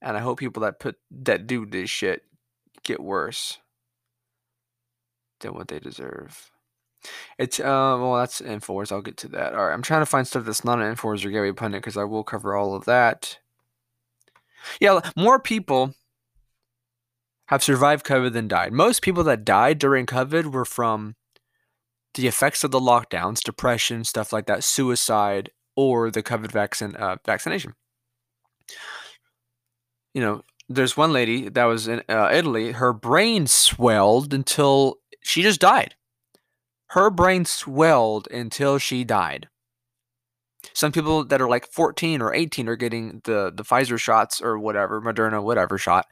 And 0.01 0.17
I 0.17 0.19
hope 0.19 0.39
people 0.39 0.61
that 0.63 0.79
put 0.79 0.95
that 1.11 1.47
do 1.47 1.65
this 1.65 1.89
shit 1.89 2.23
get 2.83 2.99
worse 2.99 3.59
than 5.41 5.53
what 5.53 5.67
they 5.67 5.79
deserve. 5.79 6.51
It's 7.37 7.59
uh 7.59 7.97
well 7.99 8.15
that's 8.15 8.41
Infowars. 8.41 8.91
I'll 8.91 9.01
get 9.01 9.17
to 9.17 9.27
that. 9.29 9.53
All 9.53 9.65
right, 9.65 9.73
I'm 9.73 9.81
trying 9.81 10.01
to 10.01 10.05
find 10.05 10.25
stuff 10.25 10.45
that's 10.45 10.63
not 10.63 10.81
an 10.81 10.95
Infowars 10.95 11.25
or 11.25 11.29
Gateway 11.29 11.51
Pundit 11.51 11.81
because 11.81 11.97
I 11.97 12.05
will 12.05 12.23
cover 12.23 12.55
all 12.55 12.75
of 12.75 12.85
that. 12.85 13.39
Yeah, 14.79 15.01
more 15.17 15.39
people 15.39 15.95
have 17.47 17.63
survived 17.63 18.05
COVID 18.05 18.31
than 18.31 18.47
died. 18.47 18.71
Most 18.71 19.01
people 19.01 19.23
that 19.25 19.43
died 19.43 19.79
during 19.79 20.05
COVID 20.05 20.53
were 20.53 20.65
from 20.65 21.15
the 22.13 22.27
effects 22.27 22.63
of 22.63 22.71
the 22.71 22.79
lockdowns, 22.79 23.41
depression, 23.41 24.03
stuff 24.03 24.31
like 24.31 24.45
that, 24.45 24.63
suicide, 24.63 25.49
or 25.75 26.09
the 26.09 26.23
COVID 26.23 26.51
vaccine 26.51 26.95
uh, 26.95 27.17
vaccination. 27.25 27.73
You 30.13 30.21
know, 30.21 30.41
there's 30.69 30.97
one 30.97 31.11
lady 31.11 31.49
that 31.49 31.65
was 31.65 31.87
in 31.87 32.01
uh, 32.09 32.29
Italy. 32.31 32.71
Her 32.71 32.93
brain 32.93 33.47
swelled 33.47 34.33
until 34.33 34.97
she 35.21 35.41
just 35.41 35.59
died. 35.59 35.95
Her 36.87 37.09
brain 37.09 37.45
swelled 37.45 38.27
until 38.31 38.77
she 38.77 39.03
died. 39.03 39.49
Some 40.73 40.91
people 40.91 41.25
that 41.25 41.41
are 41.41 41.49
like 41.49 41.71
14 41.71 42.21
or 42.21 42.33
18 42.33 42.69
are 42.69 42.75
getting 42.75 43.21
the 43.25 43.51
the 43.53 43.63
Pfizer 43.63 43.99
shots 43.99 44.41
or 44.41 44.57
whatever, 44.57 45.01
Moderna, 45.01 45.43
whatever 45.43 45.77
shot, 45.77 46.07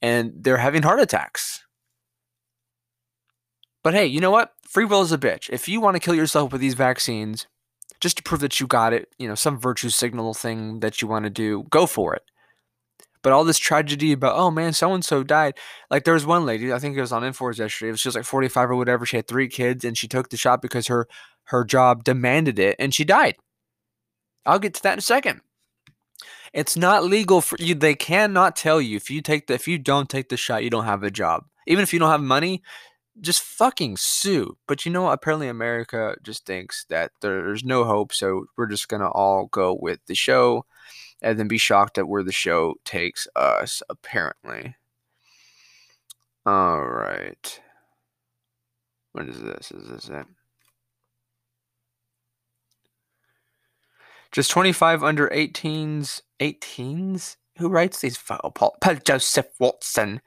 and 0.00 0.32
they're 0.36 0.58
having 0.58 0.82
heart 0.82 1.00
attacks. 1.00 1.64
But 3.82 3.94
hey, 3.94 4.06
you 4.06 4.20
know 4.20 4.30
what? 4.30 4.52
Free 4.62 4.84
will 4.84 5.02
is 5.02 5.12
a 5.12 5.18
bitch. 5.18 5.48
If 5.50 5.68
you 5.68 5.80
want 5.80 5.96
to 5.96 6.00
kill 6.00 6.14
yourself 6.14 6.52
with 6.52 6.60
these 6.60 6.74
vaccines, 6.74 7.46
just 8.00 8.18
to 8.18 8.22
prove 8.22 8.40
that 8.40 8.60
you 8.60 8.66
got 8.66 8.92
it, 8.92 9.08
you 9.18 9.26
know, 9.26 9.34
some 9.34 9.58
virtue 9.58 9.88
signal 9.88 10.34
thing 10.34 10.80
that 10.80 11.02
you 11.02 11.08
want 11.08 11.24
to 11.24 11.30
do, 11.30 11.64
go 11.70 11.86
for 11.86 12.14
it. 12.14 12.22
But 13.28 13.34
all 13.34 13.44
this 13.44 13.58
tragedy 13.58 14.12
about, 14.12 14.38
oh 14.38 14.50
man, 14.50 14.72
so 14.72 14.94
and 14.94 15.04
so 15.04 15.22
died. 15.22 15.58
Like 15.90 16.04
there 16.04 16.14
was 16.14 16.24
one 16.24 16.46
lady, 16.46 16.72
I 16.72 16.78
think 16.78 16.96
it 16.96 17.00
was 17.02 17.12
on 17.12 17.20
Infowars 17.20 17.58
yesterday. 17.58 17.90
It 17.90 17.92
was 17.92 18.00
just 18.00 18.16
like 18.16 18.24
45 18.24 18.70
or 18.70 18.76
whatever. 18.76 19.04
She 19.04 19.16
had 19.16 19.28
three 19.28 19.48
kids 19.48 19.84
and 19.84 19.98
she 19.98 20.08
took 20.08 20.30
the 20.30 20.38
shot 20.38 20.62
because 20.62 20.86
her 20.86 21.06
her 21.44 21.62
job 21.62 22.04
demanded 22.04 22.58
it 22.58 22.76
and 22.78 22.94
she 22.94 23.04
died. 23.04 23.36
I'll 24.46 24.58
get 24.58 24.72
to 24.72 24.82
that 24.84 24.94
in 24.94 25.00
a 25.00 25.02
second. 25.02 25.42
It's 26.54 26.74
not 26.74 27.04
legal 27.04 27.42
for 27.42 27.58
you. 27.60 27.74
They 27.74 27.94
cannot 27.94 28.56
tell 28.56 28.80
you 28.80 28.96
if 28.96 29.10
you 29.10 29.20
take 29.20 29.46
the 29.46 29.52
if 29.52 29.68
you 29.68 29.76
don't 29.76 30.08
take 30.08 30.30
the 30.30 30.38
shot, 30.38 30.64
you 30.64 30.70
don't 30.70 30.86
have 30.86 31.02
a 31.02 31.10
job. 31.10 31.44
Even 31.66 31.82
if 31.82 31.92
you 31.92 31.98
don't 31.98 32.10
have 32.10 32.22
money, 32.22 32.62
just 33.20 33.42
fucking 33.42 33.98
sue. 33.98 34.56
But 34.66 34.86
you 34.86 34.90
know? 34.90 35.10
Apparently, 35.10 35.48
America 35.48 36.16
just 36.22 36.46
thinks 36.46 36.86
that 36.88 37.10
there's 37.20 37.62
no 37.62 37.84
hope, 37.84 38.14
so 38.14 38.46
we're 38.56 38.68
just 38.68 38.88
gonna 38.88 39.10
all 39.10 39.48
go 39.48 39.76
with 39.78 40.00
the 40.06 40.14
show, 40.14 40.64
and 41.22 41.38
then 41.38 41.48
be 41.48 41.58
shocked 41.58 41.98
at 41.98 42.08
where 42.08 42.22
the 42.22 42.32
show 42.32 42.74
takes 42.84 43.26
us. 43.36 43.82
Apparently. 43.88 44.76
All 46.46 46.84
right. 46.84 47.60
What 49.12 49.28
is 49.28 49.40
this? 49.40 49.70
Is 49.72 49.88
this 49.88 50.08
it? 50.08 50.26
Just 54.32 54.50
25 54.50 55.02
under 55.02 55.28
18s. 55.28 56.22
18s? 56.40 57.36
Who 57.58 57.68
writes 57.68 58.00
these? 58.00 58.18
Oh, 58.44 58.50
Paul, 58.50 58.76
Joseph 59.04 59.48
Watson. 59.58 60.20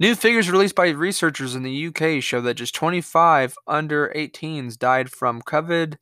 New 0.00 0.14
figures 0.14 0.50
released 0.50 0.74
by 0.74 0.88
researchers 0.88 1.54
in 1.54 1.62
the 1.62 1.88
UK 1.88 2.22
show 2.22 2.40
that 2.40 2.54
just 2.54 2.74
25 2.74 3.54
under 3.66 4.10
18s 4.16 4.78
died 4.78 5.10
from 5.10 5.42
COVID 5.42 5.96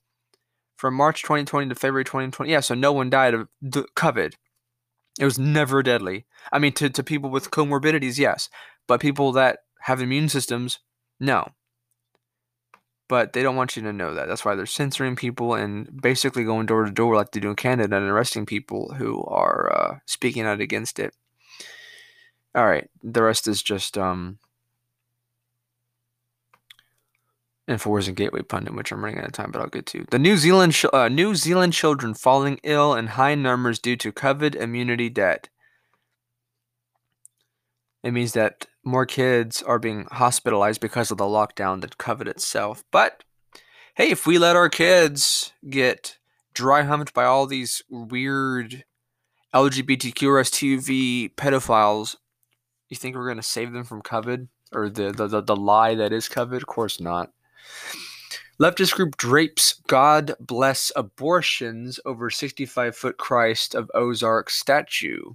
from 0.81 0.95
March 0.95 1.23
2020 1.23 1.69
to 1.69 1.75
February 1.75 2.05
2020. 2.05 2.51
Yeah, 2.51 2.61
so 2.61 2.75
no 2.75 2.93
one 2.93 3.11
died 3.11 3.35
of 3.35 3.49
COVID. 3.63 4.35
It 5.19 5.25
was 5.25 5.39
never 5.39 5.83
deadly. 5.83 6.27
I 6.53 6.59
mean, 6.59 6.73
to, 6.75 6.89
to 6.89 7.03
people 7.03 7.31
with 7.31 7.51
comorbidities, 7.51 8.19
yes. 8.19 8.49
But 8.87 9.01
people 9.01 9.33
that 9.33 9.59
have 9.83 10.01
immune 10.01 10.29
systems, 10.29 10.79
no 11.19 11.53
but 13.11 13.33
they 13.33 13.43
don't 13.43 13.57
want 13.57 13.75
you 13.75 13.83
to 13.83 13.93
know 13.93 14.15
that. 14.15 14.29
That's 14.29 14.45
why 14.45 14.55
they're 14.55 14.67
censoring 14.67 15.17
people 15.17 15.55
and 15.55 16.01
basically 16.01 16.45
going 16.45 16.67
door 16.67 16.85
to 16.85 16.93
door 16.93 17.17
like 17.17 17.33
they 17.33 17.41
do 17.41 17.51
in 17.51 17.57
Canada 17.57 17.97
and 17.97 18.09
arresting 18.09 18.47
people 18.47 18.95
who 18.97 19.25
are 19.25 19.73
uh, 19.75 19.99
speaking 20.07 20.45
out 20.45 20.61
against 20.61 21.01
it. 21.01 21.13
All 22.55 22.65
right, 22.65 22.89
the 23.03 23.25
rest 23.25 23.49
is 23.49 23.65
just 23.65 23.99
um, 23.99 24.39
And 27.71 28.17
Gateway 28.17 28.43
Pundit, 28.43 28.75
which 28.75 28.91
I'm 28.91 29.05
running 29.05 29.21
out 29.21 29.27
of 29.27 29.33
time, 29.33 29.53
but 29.53 29.63
I'll 29.63 29.69
get 29.69 29.87
to. 29.87 30.05
The 30.11 30.19
New 30.19 30.37
Zealand 30.37 30.75
sh- 30.75 30.87
uh, 30.93 31.09
New 31.09 31.37
Zealand 31.37 31.73
children 31.73 32.15
falling 32.15 32.59
ill 32.65 32.95
in 32.95 33.07
high 33.07 33.37
numbers 33.37 33.79
due 33.79 33.95
to 33.95 34.11
COVID 34.11 34.57
immunity 34.57 35.09
debt. 35.09 35.49
It 38.03 38.11
means 38.11 38.33
that 38.33 38.67
more 38.83 39.07
kids 39.07 39.63
are 39.63 39.79
being 39.79 40.09
hospitalized 40.11 40.81
because 40.81 41.13
of 41.13 41.19
the 41.19 41.27
lockdown 41.27 41.81
than 41.81 41.91
COVID 41.91 42.27
itself. 42.27 42.83
But 42.91 43.23
hey, 43.95 44.11
if 44.11 44.27
we 44.27 44.37
let 44.37 44.57
our 44.57 44.69
kids 44.69 45.53
get 45.69 46.19
dry 46.53 46.83
humped 46.83 47.15
by 47.15 47.25
all 47.25 47.47
these 47.47 47.83
weird 47.89 48.85
LGBTQRSTV 49.55 51.37
pedophiles, 51.37 52.17
you 52.89 52.97
think 52.97 53.15
we're 53.15 53.27
going 53.27 53.37
to 53.37 53.45
save 53.45 53.73
them 53.73 53.85
from 53.85 54.03
COVID 54.03 54.49
or 54.73 54.89
the, 54.89 55.13
the, 55.13 55.29
the, 55.29 55.41
the 55.41 55.57
lie 55.57 55.95
that 55.95 56.13
is 56.13 56.29
COVID? 56.29 56.57
Of 56.57 56.67
course 56.67 57.01
not. 57.01 57.31
Leftist 58.61 58.95
group 58.95 59.17
drapes 59.17 59.81
God 59.87 60.35
bless 60.39 60.93
abortions 60.95 61.99
over 62.05 62.29
65 62.29 62.95
foot 62.95 63.17
Christ 63.17 63.75
of 63.75 63.91
Ozark 63.95 64.51
statue. 64.51 65.33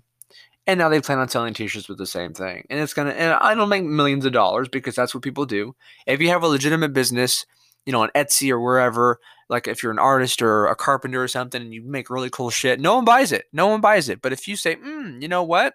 And 0.68 0.78
now 0.78 0.90
they 0.90 1.02
plan 1.02 1.20
on 1.20 1.28
selling 1.28 1.54
t-shirts 1.54 1.90
with 1.90 1.98
the 1.98 2.06
same 2.06 2.34
thing. 2.34 2.66
And 2.70 2.80
it's 2.80 2.94
gonna 2.94 3.12
and 3.12 3.34
i 3.34 3.56
don't 3.56 3.70
make 3.70 3.84
millions 3.84 4.26
of 4.26 4.32
dollars 4.32 4.68
because 4.68 4.96
that's 4.96 5.14
what 5.14 5.24
people 5.24 5.46
do. 5.46 5.76
If 6.06 6.22
you 6.22 6.30
have 6.30 6.44
a 6.44 6.48
legitimate 6.48 6.94
business 6.94 7.46
you 7.86 7.92
know 7.92 8.02
on 8.02 8.10
etsy 8.16 8.50
or 8.50 8.60
wherever 8.60 9.20
like 9.50 9.68
if 9.68 9.82
you're 9.82 9.92
an 9.92 10.00
artist 10.00 10.42
or 10.42 10.66
a 10.68 10.76
carpenter 10.76 11.22
or 11.22 11.28
something 11.28 11.62
and 11.62 11.74
you 11.74 11.84
make 11.84 12.10
really 12.10 12.32
cool 12.32 12.50
shit 12.50 12.80
no 12.80 12.96
one 12.96 13.06
buys 13.06 13.32
it. 13.32 13.46
No 13.52 13.68
one 13.68 13.82
buys 13.82 14.08
it. 14.08 14.22
But 14.22 14.34
if 14.34 14.48
you 14.48 14.56
say 14.56 14.76
mm, 14.76 15.20
you 15.20 15.28
know 15.28 15.44
what? 15.44 15.74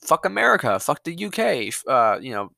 Fuck 0.00 0.24
america. 0.24 0.78
Fuck 0.78 1.02
the 1.02 1.26
uk 1.26 1.38
uh, 1.88 2.20
you 2.20 2.30
know 2.32 2.52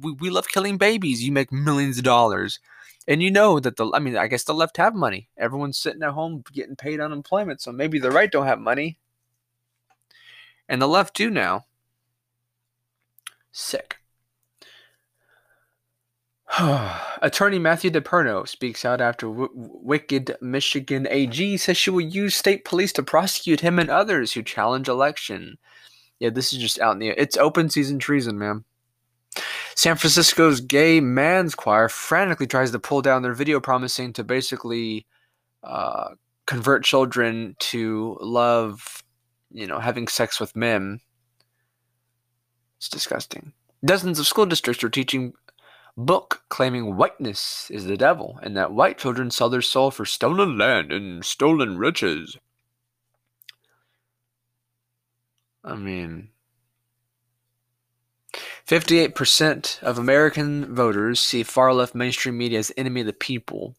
we, 0.00 0.12
we 0.12 0.30
love 0.30 0.48
killing 0.48 0.78
babies 0.78 1.22
you 1.22 1.32
make 1.32 1.52
millions 1.52 1.98
of 1.98 2.04
dollars 2.04 2.58
and 3.06 3.22
you 3.22 3.30
know 3.30 3.60
that 3.60 3.76
the 3.76 3.90
i 3.94 3.98
mean 3.98 4.16
i 4.16 4.26
guess 4.26 4.44
the 4.44 4.54
left 4.54 4.76
have 4.76 4.94
money 4.94 5.28
everyone's 5.36 5.78
sitting 5.78 6.02
at 6.02 6.10
home 6.12 6.42
getting 6.52 6.76
paid 6.76 7.00
unemployment 7.00 7.60
so 7.60 7.72
maybe 7.72 7.98
the 7.98 8.10
right 8.10 8.30
don't 8.30 8.46
have 8.46 8.60
money 8.60 8.98
and 10.72 10.80
the 10.80 10.88
left 10.88 11.14
do 11.14 11.30
now. 11.30 11.66
Sick. 13.52 13.96
Attorney 17.22 17.58
Matthew 17.58 17.90
DePerno 17.90 18.48
speaks 18.48 18.84
out 18.84 19.00
after 19.00 19.26
w- 19.26 19.50
wicked 19.52 20.36
Michigan 20.40 21.06
AG 21.10 21.56
says 21.58 21.76
she 21.76 21.90
will 21.90 22.00
use 22.00 22.34
state 22.34 22.64
police 22.64 22.92
to 22.94 23.02
prosecute 23.02 23.60
him 23.60 23.78
and 23.78 23.90
others 23.90 24.32
who 24.32 24.42
challenge 24.42 24.88
election. 24.88 25.58
Yeah, 26.18 26.30
this 26.30 26.54
is 26.54 26.58
just 26.58 26.78
out 26.80 26.92
in 26.92 27.00
the 27.00 27.08
it's 27.08 27.36
open 27.36 27.68
season 27.68 27.98
treason, 27.98 28.38
man. 28.38 28.64
San 29.74 29.96
Francisco's 29.96 30.60
gay 30.60 31.00
man's 31.00 31.54
choir 31.54 31.88
frantically 31.88 32.46
tries 32.46 32.70
to 32.70 32.78
pull 32.78 33.02
down 33.02 33.22
their 33.22 33.34
video 33.34 33.60
promising 33.60 34.12
to 34.14 34.24
basically 34.24 35.06
uh, 35.62 36.10
convert 36.46 36.84
children 36.84 37.56
to 37.58 38.18
love 38.20 39.02
you 39.52 39.66
know, 39.66 39.78
having 39.78 40.08
sex 40.08 40.40
with 40.40 40.56
men. 40.56 41.00
It's 42.78 42.88
disgusting. 42.88 43.52
Dozens 43.84 44.18
of 44.18 44.26
school 44.26 44.46
districts 44.46 44.82
are 44.82 44.88
teaching 44.88 45.34
book 45.96 46.42
claiming 46.48 46.96
whiteness 46.96 47.70
is 47.70 47.84
the 47.84 47.98
devil 47.98 48.38
and 48.42 48.56
that 48.56 48.72
white 48.72 48.96
children 48.96 49.30
sell 49.30 49.50
their 49.50 49.60
soul 49.60 49.90
for 49.90 50.06
stolen 50.06 50.56
land 50.56 50.90
and 50.90 51.24
stolen 51.24 51.76
riches. 51.76 52.36
I 55.62 55.76
mean, 55.76 56.30
58% 58.66 59.82
of 59.82 59.98
American 59.98 60.74
voters 60.74 61.20
see 61.20 61.42
far 61.42 61.74
left 61.74 61.94
mainstream 61.94 62.38
media 62.38 62.58
as 62.58 62.72
enemy 62.76 63.00
of 63.00 63.06
the 63.06 63.12
people. 63.12 63.74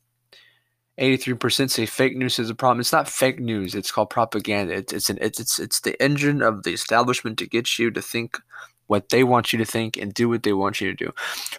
83% 0.99 1.71
say 1.71 1.85
fake 1.85 2.15
news 2.15 2.37
is 2.37 2.49
a 2.49 2.55
problem. 2.55 2.79
It's 2.79 2.91
not 2.91 3.09
fake 3.09 3.39
news. 3.39 3.73
It's 3.73 3.91
called 3.91 4.11
propaganda. 4.11 4.75
It's 4.75 4.93
it's 4.93 5.09
an, 5.09 5.17
it's 5.21 5.39
it's 5.39 5.57
it's 5.57 5.79
the 5.79 5.99
engine 6.01 6.43
of 6.43 6.63
the 6.63 6.71
establishment 6.71 7.39
to 7.39 7.47
get 7.47 7.79
you 7.79 7.89
to 7.91 8.01
think 8.01 8.37
what 8.87 9.09
they 9.09 9.23
want 9.23 9.51
you 9.51 9.57
to 9.57 9.65
think 9.65 9.97
and 9.97 10.13
do 10.13 10.29
what 10.29 10.43
they 10.43 10.53
want 10.53 10.81
you 10.81 10.87
to 10.87 11.05
do. 11.05 11.11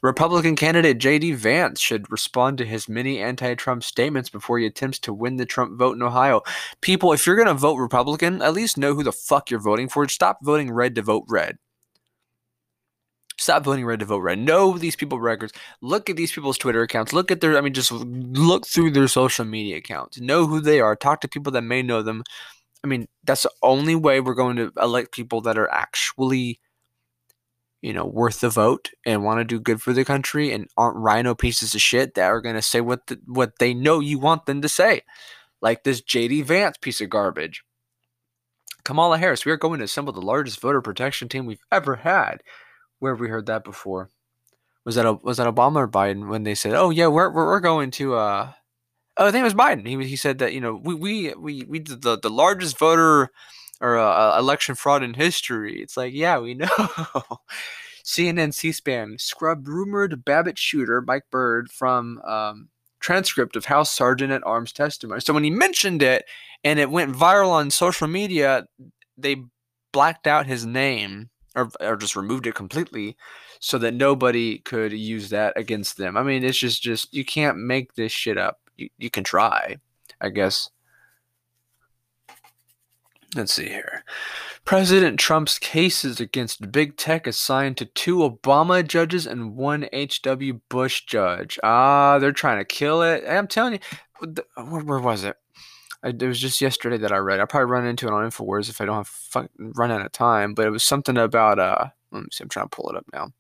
Republican 0.03 0.55
candidate 0.55 0.99
J.D. 0.99 1.33
Vance 1.33 1.81
should 1.81 2.11
respond 2.13 2.59
to 2.59 2.67
his 2.67 2.89
many 2.89 3.19
anti-Trump 3.19 3.83
statements 3.83 4.29
before 4.29 4.59
he 4.59 4.67
attempts 4.67 4.99
to 5.01 5.13
win 5.13 5.37
the 5.37 5.47
Trump 5.47 5.79
vote 5.79 5.97
in 5.97 6.03
Ohio. 6.03 6.43
People, 6.81 7.13
if 7.13 7.27
you're 7.27 7.35
going 7.35 7.49
to 7.49 7.55
vote 7.55 7.77
Republican, 7.77 8.43
at 8.43 8.53
least 8.53 8.79
know 8.79 8.95
who 8.95 9.03
the 9.03 9.11
fuck 9.11 9.51
you're 9.51 9.59
voting 9.59 9.89
for. 9.89 10.07
Stop 10.09 10.39
voting 10.43 10.71
red 10.71 10.95
to 10.95 11.03
vote 11.03 11.25
red. 11.29 11.59
Stop 13.37 13.65
voting 13.65 13.85
red 13.85 14.01
to 14.01 14.07
vote 14.07 14.19
red. 14.19 14.39
Know 14.39 14.79
these 14.79 14.97
people 14.97 15.19
records. 15.19 15.53
Look 15.81 16.09
at 16.09 16.17
these 16.17 16.33
people's 16.33 16.59
Twitter 16.59 16.83
accounts. 16.83 17.13
Look 17.13 17.31
at 17.31 17.41
their, 17.41 17.59
I 17.59 17.61
mean, 17.61 17.73
just 17.73 17.91
look 17.91 18.67
through 18.67 18.93
their 18.93 19.09
social 19.09 19.45
media 19.45 19.77
accounts. 19.77 20.21
Know 20.21 20.47
who 20.47 20.61
they 20.61 20.81
are. 20.81 20.95
Talk 20.95 21.21
to 21.23 21.29
people 21.29 21.53
that 21.53 21.63
may 21.63 21.83
know 21.83 22.03
them. 22.03 22.23
I 22.85 22.87
mean, 22.87 23.09
that's 23.25 23.43
the 23.43 23.51
only 23.63 23.97
way 23.97 24.21
we're 24.21 24.35
going 24.35 24.57
to 24.57 24.71
elect 24.81 25.13
people 25.13 25.41
that 25.43 25.59
are 25.59 25.71
actually, 25.71 26.61
you 27.83 27.93
know, 27.93 28.05
worth 28.05 28.41
the 28.41 28.51
vote 28.51 28.91
and 29.05 29.25
want 29.25 29.41
to 29.41 29.45
do 29.45 29.59
good 29.59 29.83
for 29.83 29.93
the 29.93 30.05
country 30.05 30.53
and 30.53 30.69
aren't 30.77 30.97
rhino 30.97 31.35
pieces 31.35 31.75
of 31.75 31.81
shit 31.81 32.15
that 32.15 32.27
are 32.27 32.41
going 32.41 32.57
to 32.57 32.63
say 32.63 32.81
what 32.81 33.07
the, 33.09 33.19
what 33.27 33.59
they 33.59 33.75
know 33.75 33.99
you 33.99 34.19
want 34.19 34.47
them 34.47 34.63
to 34.63 34.69
say. 34.69 35.01
Like 35.61 35.83
this 35.83 36.03
JD 36.03 36.45
Vance 36.45 36.77
piece 36.81 37.01
of 37.01 37.11
garbage. 37.11 37.65
Kamala 38.85 39.17
Harris, 39.19 39.47
we 39.47 39.53
are 39.53 39.57
going 39.57 39.79
to 39.79 39.87
assemble 39.87 40.13
the 40.13 40.21
largest 40.21 40.61
voter 40.61 40.83
protection 40.83 41.29
team 41.29 41.47
we've 41.47 41.65
ever 41.73 41.97
had. 41.97 42.43
Where 43.05 43.13
have 43.13 43.21
we 43.21 43.29
heard 43.29 43.45
that 43.47 43.65
before? 43.65 44.09
Was 44.87 44.95
that 44.95 45.05
a, 45.05 45.13
was 45.13 45.37
that 45.37 45.47
Obama 45.47 45.77
or 45.77 45.89
Biden 45.89 46.31
when 46.31 46.45
they 46.45 46.55
said, 46.55 46.73
"Oh 46.73 46.89
yeah, 46.89 47.09
we're 47.09 47.31
we're, 47.31 47.61
going 47.61 47.91
to 47.91 48.15
uh 48.15 48.53
Oh, 49.19 49.27
I 49.27 49.31
think 49.31 49.43
it 49.43 49.45
was 49.45 49.53
Biden. 49.53 49.87
He 49.87 50.03
he 50.09 50.17
said 50.17 50.39
that 50.39 50.55
you 50.55 50.61
know 50.63 50.81
we 50.83 50.95
we 50.95 51.35
we, 51.35 51.65
we 51.65 51.79
did 51.81 52.01
the 52.01 52.19
the 52.19 52.31
largest 52.31 52.79
voter 52.79 53.29
or 53.79 53.99
uh, 53.99 54.39
election 54.39 54.75
fraud 54.75 55.03
in 55.03 55.13
history. 55.13 55.83
It's 55.83 55.99
like 55.99 56.15
yeah, 56.15 56.39
we 56.39 56.55
know. 56.55 56.69
CNN, 58.07 58.55
C-SPAN 58.55 59.17
scrubbed 59.19 59.69
rumored 59.69 60.25
Babbitt 60.25 60.59
shooter 60.59 61.03
Mike 61.03 61.25
Byrd 61.31 61.71
from 61.71 62.23
um, 62.23 62.69
transcript 63.01 63.55
of 63.55 63.67
House 63.67 63.91
Sergeant 63.91 64.33
at 64.33 64.47
Arms 64.47 64.73
testimony. 64.73 65.21
So 65.21 65.35
when 65.35 65.45
he 65.45 65.51
mentioned 65.51 66.03
it 66.03 66.25
and 66.63 66.79
it 66.79 66.91
went 66.91 67.15
viral 67.15 67.51
on 67.51 67.71
social 67.71 68.09
media, 68.09 68.67
they 69.19 69.43
blacked 69.93 70.27
out 70.27 70.47
his 70.47 70.65
name 70.65 71.29
or, 71.55 71.71
or 71.81 71.97
just 71.97 72.17
removed 72.17 72.47
it 72.47 72.55
completely 72.55 73.17
so 73.61 73.79
that 73.79 73.95
nobody 73.95 74.59
could 74.59 74.93
use 74.93 75.31
that 75.31 75.53
against 75.57 75.97
them. 75.97 76.17
I 76.17 76.23
mean, 76.23 76.45
it's 76.45 76.59
just 76.59 76.83
just 76.83 77.15
you 77.15 77.25
can't 77.25 77.59
make 77.59 77.95
this 77.95 78.13
shit 78.13 78.39
up. 78.39 78.61
You, 78.77 78.89
you 78.99 79.11
can 79.11 79.25
try, 79.25 79.77
I 80.21 80.31
guess. 80.31 80.71
Let's 83.35 83.53
see 83.53 83.69
here. 83.69 84.05
President 84.65 85.19
Trump's 85.19 85.59
cases 85.59 86.21
against 86.21 86.71
big 86.71 86.97
tech 86.97 87.27
assigned 87.27 87.77
to 87.79 87.85
two 87.85 88.19
Obama 88.19 88.87
judges 88.87 89.27
and 89.27 89.57
one 89.57 89.89
H.W. 89.93 90.61
Bush 90.69 91.05
judge. 91.05 91.59
Ah, 91.63 92.19
they're 92.19 92.33
trying 92.33 92.59
to 92.59 92.65
kill 92.65 93.03
it. 93.03 93.25
I'm 93.29 93.49
telling 93.49 93.75
you, 93.75 93.79
where, 94.57 94.83
where 94.83 95.01
was 95.01 95.25
it? 95.25 95.37
I, 96.05 96.09
it 96.09 96.23
was 96.23 96.41
just 96.41 96.61
yesterday 96.61 96.99
that 96.99 97.13
I 97.13 97.17
read. 97.17 97.41
I 97.41 97.47
probably 97.47 97.71
run 97.71 97.87
into 97.87 98.07
it 98.07 98.13
on 98.13 98.29
Infowars 98.29 98.69
if 98.69 98.81
I 98.81 98.85
don't 98.85 98.97
have 98.97 99.09
fuck, 99.09 99.51
run 99.59 99.91
out 99.91 100.05
of 100.05 100.13
time. 100.13 100.55
But 100.55 100.67
it 100.67 100.71
was 100.71 100.85
something 100.85 101.17
about 101.17 101.59
uh. 101.59 101.87
Let 102.13 102.23
me 102.23 102.29
see. 102.31 102.45
I'm 102.45 102.49
trying 102.49 102.67
to 102.67 102.77
pull 102.77 102.91
it 102.91 102.97
up 102.97 103.07
now. 103.13 103.31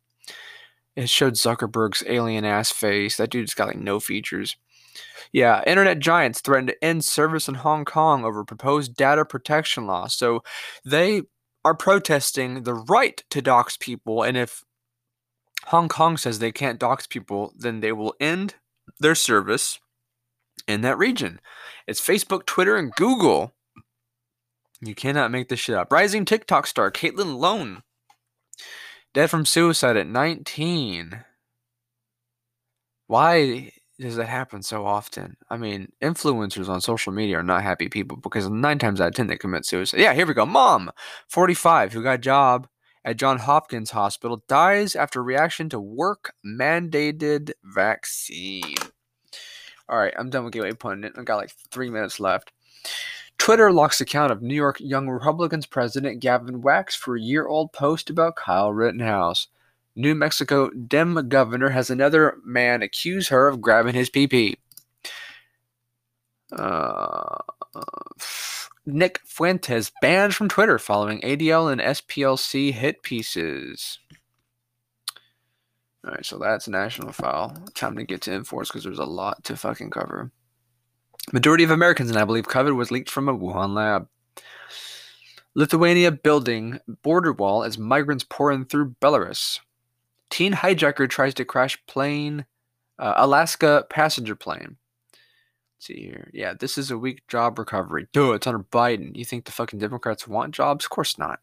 It 0.96 1.08
showed 1.08 1.34
Zuckerberg's 1.34 2.02
alien 2.06 2.44
ass 2.44 2.72
face. 2.72 3.16
That 3.16 3.30
dude's 3.30 3.54
got 3.54 3.68
like 3.68 3.78
no 3.78 4.00
features. 4.00 4.56
Yeah, 5.32 5.62
internet 5.66 5.98
giants 5.98 6.40
threaten 6.40 6.68
to 6.68 6.84
end 6.84 7.04
service 7.04 7.48
in 7.48 7.56
Hong 7.56 7.84
Kong 7.84 8.24
over 8.24 8.44
proposed 8.44 8.94
data 8.96 9.24
protection 9.24 9.86
law. 9.86 10.06
So 10.06 10.42
they 10.84 11.22
are 11.64 11.74
protesting 11.74 12.62
the 12.62 12.74
right 12.74 13.22
to 13.30 13.42
dox 13.42 13.76
people, 13.76 14.22
and 14.22 14.36
if 14.36 14.62
Hong 15.66 15.88
Kong 15.88 16.16
says 16.16 16.38
they 16.38 16.52
can't 16.52 16.78
dox 16.78 17.06
people, 17.06 17.52
then 17.58 17.80
they 17.80 17.92
will 17.92 18.14
end 18.20 18.54
their 19.00 19.14
service 19.14 19.80
in 20.68 20.82
that 20.82 20.98
region. 20.98 21.40
It's 21.86 22.00
Facebook, 22.00 22.46
Twitter, 22.46 22.76
and 22.76 22.92
Google. 22.94 23.54
You 24.80 24.94
cannot 24.94 25.30
make 25.30 25.48
this 25.48 25.60
shit 25.60 25.76
up. 25.76 25.92
Rising 25.92 26.24
TikTok 26.24 26.66
star 26.66 26.90
Caitlin 26.90 27.38
Lown, 27.38 27.82
dead 29.12 29.30
from 29.30 29.46
suicide 29.46 29.96
at 29.96 30.06
19. 30.06 31.24
Why 33.06 33.72
does 33.98 34.16
that 34.16 34.28
happen 34.28 34.62
so 34.62 34.84
often? 34.86 35.36
I 35.50 35.56
mean, 35.56 35.92
influencers 36.02 36.68
on 36.68 36.80
social 36.80 37.12
media 37.12 37.38
are 37.38 37.44
not 37.44 37.62
happy 37.62 37.88
people 37.88 38.16
because 38.16 38.48
nine 38.48 38.78
times 38.78 39.00
out 39.00 39.08
of 39.08 39.14
ten 39.14 39.26
they 39.26 39.36
commit 39.36 39.66
suicide. 39.66 40.00
Yeah, 40.00 40.14
here 40.14 40.26
we 40.26 40.34
go. 40.34 40.46
Mom, 40.46 40.90
45, 41.28 41.92
who 41.92 42.02
got 42.02 42.14
a 42.14 42.18
job 42.18 42.66
at 43.04 43.16
John 43.16 43.38
Hopkins 43.38 43.90
Hospital, 43.90 44.42
dies 44.48 44.96
after 44.96 45.22
reaction 45.22 45.68
to 45.68 45.78
work 45.78 46.32
mandated 46.44 47.52
vaccine. 47.62 48.74
All 49.88 49.98
right, 49.98 50.14
I'm 50.18 50.30
done 50.30 50.44
with 50.44 50.52
Gateway 50.52 50.72
Pundit. 50.72 51.12
I've 51.16 51.24
got 51.24 51.36
like 51.36 51.50
three 51.70 51.90
minutes 51.90 52.18
left. 52.18 52.52
Twitter 53.38 53.72
locks 53.72 54.00
account 54.00 54.32
of 54.32 54.42
New 54.42 54.54
York 54.54 54.78
Young 54.80 55.08
Republicans 55.08 55.66
President 55.66 56.20
Gavin 56.20 56.62
Wax 56.62 56.94
for 56.94 57.16
a 57.16 57.20
year 57.20 57.46
old 57.46 57.72
post 57.72 58.08
about 58.08 58.36
Kyle 58.36 58.72
Rittenhouse. 58.72 59.48
New 59.96 60.14
Mexico 60.14 60.70
Dem 60.70 61.28
governor 61.28 61.68
has 61.68 61.90
another 61.90 62.38
man 62.44 62.82
accuse 62.82 63.28
her 63.28 63.46
of 63.46 63.60
grabbing 63.60 63.94
his 63.94 64.10
PP. 64.10 64.56
Uh, 66.52 67.38
Nick 68.86 69.20
Fuentes 69.24 69.92
banned 70.00 70.34
from 70.34 70.48
Twitter 70.48 70.78
following 70.78 71.20
ADL 71.20 71.70
and 71.70 71.80
SPLC 71.80 72.72
hit 72.72 73.02
pieces. 73.02 73.98
All 76.04 76.10
right, 76.10 76.24
so 76.24 76.38
that's 76.38 76.68
national 76.68 77.12
file. 77.12 77.56
Time 77.74 77.96
to 77.96 78.04
get 78.04 78.20
to 78.22 78.30
Infowars 78.30 78.68
because 78.68 78.84
there's 78.84 78.98
a 78.98 79.04
lot 79.04 79.42
to 79.44 79.56
fucking 79.56 79.90
cover. 79.90 80.30
Majority 81.32 81.64
of 81.64 81.70
Americans 81.70 82.10
now 82.10 82.26
believe 82.26 82.46
COVID 82.46 82.76
was 82.76 82.90
leaked 82.90 83.08
from 83.08 83.28
a 83.28 83.36
Wuhan 83.36 83.74
lab. 83.74 84.06
Lithuania 85.54 86.10
building 86.10 86.80
border 87.02 87.32
wall 87.32 87.64
as 87.64 87.78
migrants 87.78 88.24
pour 88.28 88.52
in 88.52 88.66
through 88.66 88.96
Belarus. 89.00 89.60
Teen 90.28 90.52
hijacker 90.52 91.08
tries 91.08 91.32
to 91.34 91.44
crash 91.44 91.78
plane, 91.86 92.44
uh, 92.98 93.14
Alaska 93.16 93.86
passenger 93.88 94.34
plane. 94.34 94.76
Let's 95.12 95.86
see 95.86 96.00
here. 96.00 96.30
Yeah, 96.34 96.54
this 96.58 96.76
is 96.76 96.90
a 96.90 96.98
weak 96.98 97.26
job 97.28 97.58
recovery. 97.58 98.08
Duh, 98.12 98.32
it's 98.32 98.46
under 98.46 98.64
Biden. 98.64 99.16
You 99.16 99.24
think 99.24 99.44
the 99.44 99.52
fucking 99.52 99.78
Democrats 99.78 100.28
want 100.28 100.54
jobs? 100.54 100.84
Of 100.84 100.90
course 100.90 101.16
not. 101.18 101.38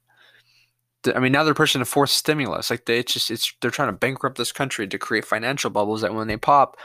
I 1.06 1.20
mean, 1.20 1.32
now 1.32 1.44
they're 1.44 1.54
pushing 1.54 1.82
a 1.82 1.86
fourth 1.86 2.10
stimulus. 2.10 2.70
Like 2.70 2.86
they, 2.86 3.00
it's 3.00 3.14
just 3.14 3.32
it's 3.32 3.54
they're 3.62 3.72
trying 3.72 3.90
to 3.90 3.98
bankrupt 3.98 4.38
this 4.38 4.52
country 4.52 4.88
to 4.88 4.98
create 4.98 5.26
financial 5.26 5.70
bubbles 5.70 6.02
that 6.02 6.14
when 6.14 6.28
they 6.28 6.38
pop, 6.38 6.78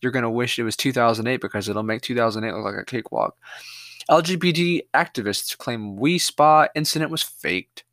you're 0.00 0.12
gonna 0.12 0.30
wish 0.30 0.58
it 0.58 0.64
was 0.64 0.76
2008 0.76 1.40
because 1.40 1.68
it'll 1.68 1.82
make 1.82 2.02
2008 2.02 2.54
look 2.54 2.64
like 2.64 2.80
a 2.80 2.84
cakewalk. 2.84 3.36
LGBT 4.10 4.82
activists 4.92 5.56
claim 5.56 5.96
We 5.96 6.18
Spa 6.18 6.68
incident 6.74 7.10
was 7.10 7.22
faked. 7.22 7.84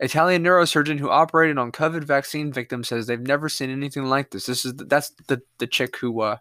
Italian 0.00 0.44
neurosurgeon 0.44 1.00
who 1.00 1.10
operated 1.10 1.58
on 1.58 1.72
COVID 1.72 2.04
vaccine 2.04 2.52
victims 2.52 2.88
says 2.88 3.06
they've 3.06 3.20
never 3.20 3.48
seen 3.48 3.70
anything 3.70 4.04
like 4.04 4.30
this. 4.30 4.46
This 4.46 4.64
is 4.64 4.76
the, 4.76 4.84
that's 4.84 5.10
the 5.26 5.42
the 5.58 5.66
chick 5.66 5.96
who 5.96 6.20
uh 6.20 6.36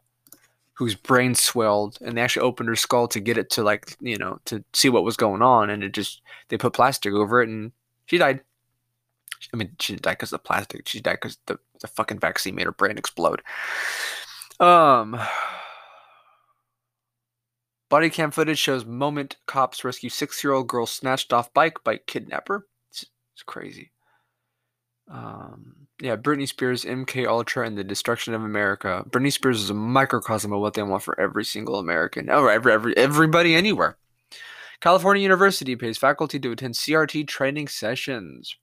whose 0.74 0.94
brain 0.94 1.34
swelled 1.34 1.98
and 2.02 2.16
they 2.16 2.22
actually 2.22 2.44
opened 2.44 2.70
her 2.70 2.76
skull 2.76 3.08
to 3.08 3.20
get 3.20 3.38
it 3.38 3.50
to 3.50 3.64
like 3.64 3.98
you 4.00 4.16
know 4.16 4.40
to 4.46 4.64
see 4.74 4.90
what 4.90 5.04
was 5.04 5.18
going 5.18 5.42
on 5.42 5.72
and 5.72 5.84
it 5.84 5.92
just 5.92 6.22
they 6.50 6.58
put 6.58 6.74
plastic 6.74 7.14
over 7.14 7.42
it 7.42 7.50
and 7.50 7.72
she 8.08 8.18
died. 8.18 8.42
I 9.54 9.58
mean, 9.58 9.76
she 9.80 9.94
didn't 9.94 10.04
die 10.04 10.14
because 10.14 10.34
of 10.34 10.42
the 10.42 10.48
plastic. 10.48 10.88
She 10.88 11.00
died 11.00 11.20
because 11.22 11.38
the, 11.46 11.60
the 11.80 11.88
fucking 11.88 12.20
vaccine 12.20 12.56
made 12.56 12.66
her 12.66 12.72
brain 12.72 12.98
explode. 12.98 13.44
Um, 14.60 15.20
body 17.90 18.10
cam 18.10 18.32
footage 18.32 18.58
shows 18.58 18.86
moment 18.86 19.38
cops 19.46 19.84
rescue 19.84 20.10
six-year-old 20.10 20.68
girl 20.68 20.88
snatched 20.88 21.32
off 21.32 21.54
bike 21.54 21.84
by 21.84 21.98
kidnapper. 21.98 22.68
It's, 22.90 23.06
it's 23.36 23.44
crazy. 23.44 23.92
Um, 25.10 25.88
yeah, 26.02 26.16
Britney 26.16 26.48
Spears, 26.48 26.84
MK 26.84 27.28
Ultra, 27.28 27.66
and 27.66 27.78
the 27.78 27.84
destruction 27.84 28.34
of 28.34 28.44
America. 28.44 29.06
Britney 29.10 29.32
Spears 29.32 29.62
is 29.62 29.70
a 29.70 29.76
microcosm 29.76 30.52
of 30.52 30.60
what 30.60 30.74
they 30.74 30.84
want 30.84 31.04
for 31.04 31.20
every 31.20 31.46
single 31.46 31.80
American, 31.80 32.30
or 32.30 32.52
every, 32.52 32.74
every 32.74 32.98
everybody 32.98 33.56
anywhere. 33.56 33.98
California 34.80 35.24
University 35.24 35.76
pays 35.76 35.98
faculty 35.98 36.40
to 36.40 36.52
attend 36.52 36.76
CRT 36.76 37.28
training 37.28 37.68
sessions. 37.68 38.56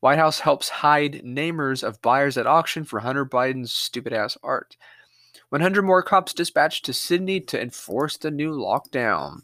White 0.00 0.18
House 0.18 0.40
helps 0.40 0.68
hide 0.68 1.22
namers 1.24 1.82
of 1.82 2.02
buyers 2.02 2.36
at 2.36 2.46
auction 2.46 2.84
for 2.84 3.00
Hunter 3.00 3.26
Biden's 3.26 3.72
stupid 3.72 4.12
ass 4.12 4.36
art. 4.42 4.76
100 5.50 5.82
more 5.82 6.02
cops 6.02 6.34
dispatched 6.34 6.84
to 6.84 6.92
Sydney 6.92 7.40
to 7.40 7.60
enforce 7.60 8.16
the 8.16 8.30
new 8.30 8.52
lockdown. 8.52 9.42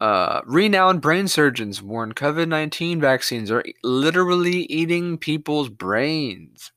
Uh, 0.00 0.42
renowned 0.44 1.00
brain 1.00 1.26
surgeons 1.26 1.82
warn 1.82 2.14
COVID 2.14 2.46
19 2.46 3.00
vaccines 3.00 3.50
are 3.50 3.64
literally 3.82 4.62
eating 4.66 5.18
people's 5.18 5.68
brains. 5.68 6.70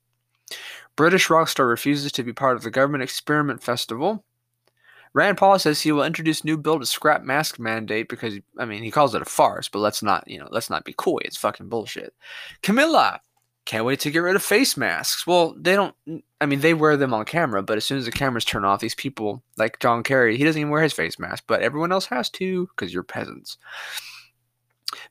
British 0.95 1.29
rock 1.29 1.47
star 1.47 1.67
refuses 1.67 2.11
to 2.13 2.23
be 2.23 2.33
part 2.33 2.57
of 2.57 2.63
the 2.63 2.71
government 2.71 3.03
experiment 3.03 3.61
festival. 3.61 4.25
Rand 5.13 5.37
Paul 5.37 5.59
says 5.59 5.81
he 5.81 5.91
will 5.91 6.03
introduce 6.03 6.43
new 6.43 6.57
bill 6.57 6.79
to 6.79 6.85
scrap 6.85 7.23
mask 7.23 7.59
mandate 7.59 8.07
because 8.07 8.35
I 8.57 8.65
mean 8.65 8.83
he 8.83 8.91
calls 8.91 9.13
it 9.13 9.21
a 9.21 9.25
farce, 9.25 9.67
but 9.67 9.79
let's 9.79 10.01
not 10.01 10.27
you 10.27 10.39
know 10.39 10.47
let's 10.51 10.69
not 10.69 10.85
be 10.85 10.93
coy. 10.93 11.19
It's 11.23 11.37
fucking 11.37 11.69
bullshit. 11.69 12.13
Camilla 12.61 13.21
can't 13.65 13.85
wait 13.85 13.99
to 14.01 14.11
get 14.11 14.19
rid 14.19 14.35
of 14.35 14.43
face 14.43 14.75
masks. 14.75 15.27
Well, 15.27 15.55
they 15.57 15.75
don't. 15.75 15.95
I 16.39 16.45
mean, 16.45 16.61
they 16.61 16.73
wear 16.73 16.97
them 16.97 17.13
on 17.13 17.25
camera, 17.25 17.61
but 17.61 17.77
as 17.77 17.85
soon 17.85 17.99
as 17.99 18.05
the 18.05 18.11
cameras 18.11 18.43
turn 18.43 18.65
off, 18.65 18.81
these 18.81 18.95
people 18.95 19.43
like 19.57 19.79
John 19.79 20.01
Kerry, 20.01 20.37
he 20.37 20.43
doesn't 20.43 20.59
even 20.59 20.71
wear 20.71 20.81
his 20.81 20.93
face 20.93 21.19
mask, 21.19 21.43
but 21.47 21.61
everyone 21.61 21.91
else 21.91 22.05
has 22.07 22.29
to 22.31 22.67
because 22.67 22.93
you're 22.93 23.03
peasants. 23.03 23.57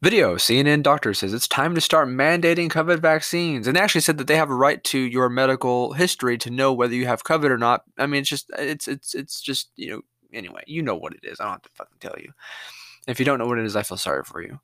Video 0.02 0.36
CNN 0.36 0.82
doctor 0.82 1.14
says 1.14 1.32
it's 1.32 1.48
time 1.48 1.74
to 1.74 1.80
start 1.80 2.08
mandating 2.08 2.70
COVID 2.70 3.00
vaccines. 3.00 3.66
And 3.66 3.76
they 3.76 3.80
actually 3.80 4.02
said 4.02 4.18
that 4.18 4.26
they 4.26 4.36
have 4.36 4.50
a 4.50 4.54
right 4.54 4.82
to 4.84 4.98
your 4.98 5.28
medical 5.28 5.92
history 5.92 6.36
to 6.38 6.50
know 6.50 6.72
whether 6.72 6.94
you 6.94 7.06
have 7.06 7.24
COVID 7.24 7.50
or 7.50 7.58
not. 7.58 7.84
I 7.98 8.06
mean, 8.06 8.20
it's 8.20 8.30
just, 8.30 8.50
it's, 8.58 8.88
it's, 8.88 9.14
it's 9.14 9.40
just, 9.40 9.70
you 9.76 9.90
know, 9.90 10.00
anyway, 10.32 10.62
you 10.66 10.82
know 10.82 10.96
what 10.96 11.14
it 11.14 11.20
is. 11.22 11.40
I 11.40 11.44
don't 11.44 11.52
have 11.52 11.62
to 11.62 11.70
fucking 11.74 11.98
tell 12.00 12.16
you. 12.18 12.32
If 13.06 13.18
you 13.18 13.24
don't 13.24 13.38
know 13.38 13.46
what 13.46 13.58
it 13.58 13.64
is, 13.64 13.76
I 13.76 13.82
feel 13.82 13.96
sorry 13.96 14.24
for 14.24 14.42
you. 14.42 14.60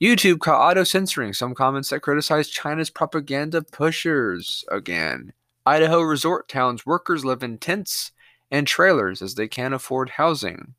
YouTube 0.00 0.40
caught 0.40 0.70
auto 0.70 0.84
censoring 0.84 1.32
some 1.32 1.54
comments 1.54 1.90
that 1.90 2.00
criticize 2.00 2.48
China's 2.48 2.90
propaganda 2.90 3.62
pushers 3.62 4.64
again. 4.70 5.32
Idaho 5.64 6.00
resort 6.00 6.48
towns 6.48 6.86
workers 6.86 7.24
live 7.24 7.42
in 7.42 7.58
tents 7.58 8.12
and 8.50 8.66
trailers 8.66 9.22
as 9.22 9.34
they 9.34 9.48
can't 9.48 9.74
afford 9.74 10.10
housing. 10.10 10.74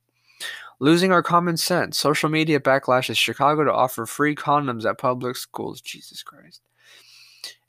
Losing 0.79 1.11
our 1.11 1.23
common 1.23 1.57
sense. 1.57 1.99
Social 1.99 2.29
media 2.29 2.59
backlashes 2.59 3.17
Chicago 3.17 3.65
to 3.65 3.73
offer 3.73 4.05
free 4.05 4.35
condoms 4.35 4.85
at 4.85 4.97
public 4.97 5.35
schools. 5.35 5.81
Jesus 5.81 6.23
Christ. 6.23 6.61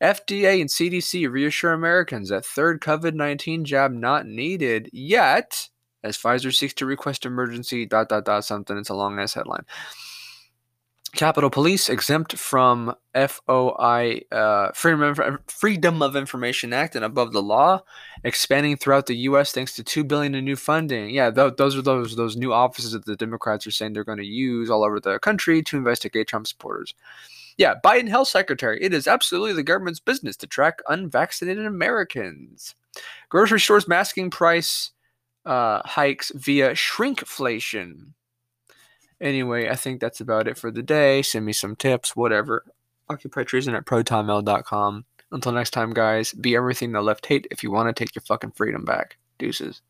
FDA 0.02 0.60
and 0.60 0.70
CDC 0.70 1.30
reassure 1.30 1.72
Americans 1.72 2.28
that 2.30 2.46
third 2.46 2.80
COVID 2.80 3.14
19 3.14 3.64
jab 3.64 3.92
not 3.92 4.26
needed 4.26 4.88
yet, 4.92 5.68
as 6.02 6.16
Pfizer 6.16 6.54
seeks 6.54 6.74
to 6.74 6.86
request 6.86 7.26
emergency 7.26 7.84
dot 7.84 8.08
dot 8.08 8.24
dot 8.24 8.44
something. 8.44 8.78
It's 8.78 8.88
a 8.88 8.94
long 8.94 9.18
ass 9.18 9.34
headline. 9.34 9.64
Capitol 11.14 11.50
Police 11.50 11.88
exempt 11.88 12.36
from 12.36 12.94
FOI 13.14 14.22
uh, 14.30 14.70
Freedom 14.72 16.02
of 16.02 16.16
Information 16.16 16.72
Act 16.72 16.94
and 16.94 17.04
above 17.04 17.32
the 17.32 17.42
law, 17.42 17.80
expanding 18.22 18.76
throughout 18.76 19.06
the 19.06 19.16
U.S. 19.16 19.52
thanks 19.52 19.74
to 19.74 19.82
two 19.82 20.04
billion 20.04 20.34
in 20.34 20.44
new 20.44 20.56
funding. 20.56 21.10
Yeah, 21.10 21.30
th- 21.30 21.54
those 21.56 21.76
are 21.76 21.82
those 21.82 22.14
those 22.14 22.36
new 22.36 22.52
offices 22.52 22.92
that 22.92 23.06
the 23.06 23.16
Democrats 23.16 23.66
are 23.66 23.72
saying 23.72 23.92
they're 23.92 24.04
going 24.04 24.18
to 24.18 24.24
use 24.24 24.70
all 24.70 24.84
over 24.84 25.00
the 25.00 25.18
country 25.18 25.62
to 25.64 25.76
investigate 25.76 26.28
Trump 26.28 26.46
supporters. 26.46 26.94
Yeah, 27.56 27.74
Biden 27.84 28.08
Health 28.08 28.28
Secretary. 28.28 28.78
It 28.80 28.94
is 28.94 29.08
absolutely 29.08 29.54
the 29.54 29.62
government's 29.62 30.00
business 30.00 30.36
to 30.38 30.46
track 30.46 30.80
unvaccinated 30.88 31.66
Americans. 31.66 32.74
Grocery 33.28 33.60
stores 33.60 33.88
masking 33.88 34.30
price 34.30 34.92
uh, 35.44 35.82
hikes 35.84 36.30
via 36.34 36.70
shrinkflation. 36.70 38.12
Anyway, 39.20 39.68
I 39.68 39.74
think 39.74 40.00
that's 40.00 40.20
about 40.20 40.48
it 40.48 40.56
for 40.56 40.70
the 40.70 40.82
day. 40.82 41.22
Send 41.22 41.44
me 41.44 41.52
some 41.52 41.76
tips, 41.76 42.16
whatever. 42.16 42.64
OccupyTreason 43.10 43.76
at 43.76 43.84
protonmail.com. 43.84 45.04
Until 45.32 45.52
next 45.52 45.70
time, 45.70 45.92
guys, 45.92 46.32
be 46.32 46.56
everything 46.56 46.92
the 46.92 47.02
left 47.02 47.26
hate 47.26 47.46
if 47.50 47.62
you 47.62 47.70
want 47.70 47.94
to 47.94 48.04
take 48.04 48.14
your 48.14 48.22
fucking 48.22 48.52
freedom 48.52 48.84
back. 48.84 49.16
Deuces. 49.38 49.82